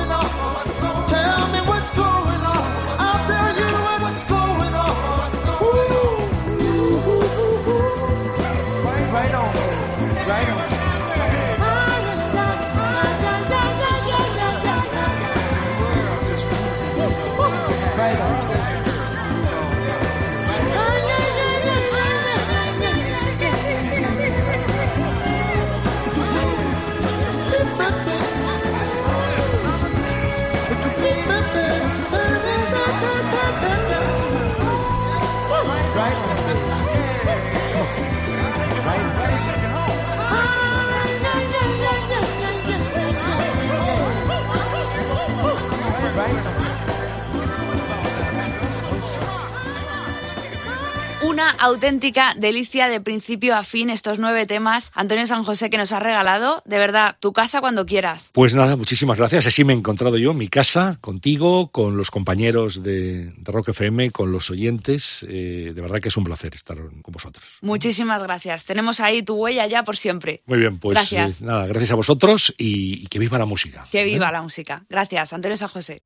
Una 51.36 51.50
auténtica 51.50 52.32
delicia 52.34 52.88
de 52.88 52.98
principio 52.98 53.56
a 53.56 53.62
fin 53.62 53.90
estos 53.90 54.18
nueve 54.18 54.46
temas. 54.46 54.90
Antonio 54.94 55.26
San 55.26 55.44
José 55.44 55.68
que 55.68 55.76
nos 55.76 55.92
ha 55.92 56.00
regalado. 56.00 56.62
De 56.64 56.78
verdad, 56.78 57.18
tu 57.20 57.34
casa 57.34 57.60
cuando 57.60 57.84
quieras. 57.84 58.30
Pues 58.32 58.54
nada, 58.54 58.74
muchísimas 58.74 59.18
gracias. 59.18 59.46
Así 59.46 59.62
me 59.62 59.74
he 59.74 59.76
encontrado 59.76 60.16
yo 60.16 60.32
mi 60.32 60.48
casa, 60.48 60.96
contigo, 61.02 61.70
con 61.70 61.98
los 61.98 62.10
compañeros 62.10 62.82
de, 62.82 63.32
de 63.36 63.52
Rock 63.52 63.68
FM, 63.68 64.12
con 64.12 64.32
los 64.32 64.48
oyentes. 64.50 65.26
Eh, 65.28 65.72
de 65.74 65.82
verdad 65.82 66.00
que 66.00 66.08
es 66.08 66.16
un 66.16 66.24
placer 66.24 66.54
estar 66.54 66.78
con 66.78 67.12
vosotros. 67.12 67.44
Muchísimas 67.60 68.22
gracias. 68.22 68.64
Tenemos 68.64 69.00
ahí 69.00 69.22
tu 69.22 69.34
huella 69.34 69.66
ya 69.66 69.84
por 69.84 69.98
siempre. 69.98 70.40
Muy 70.46 70.56
bien, 70.56 70.78
pues 70.78 70.94
Gracias. 70.94 71.42
eh, 71.42 71.44
nada, 71.44 71.66
gracias 71.66 71.90
a 71.90 71.96
vosotros 71.96 72.54
y, 72.56 73.02
y 73.04 73.08
que 73.08 73.18
viva 73.18 73.36
la 73.36 73.44
música. 73.44 73.86
Que 73.92 74.04
viva 74.04 74.32
la 74.32 74.40
música. 74.40 74.86
Gracias, 74.88 75.34
Antonio 75.34 75.58
San 75.58 75.68
José. 75.68 75.98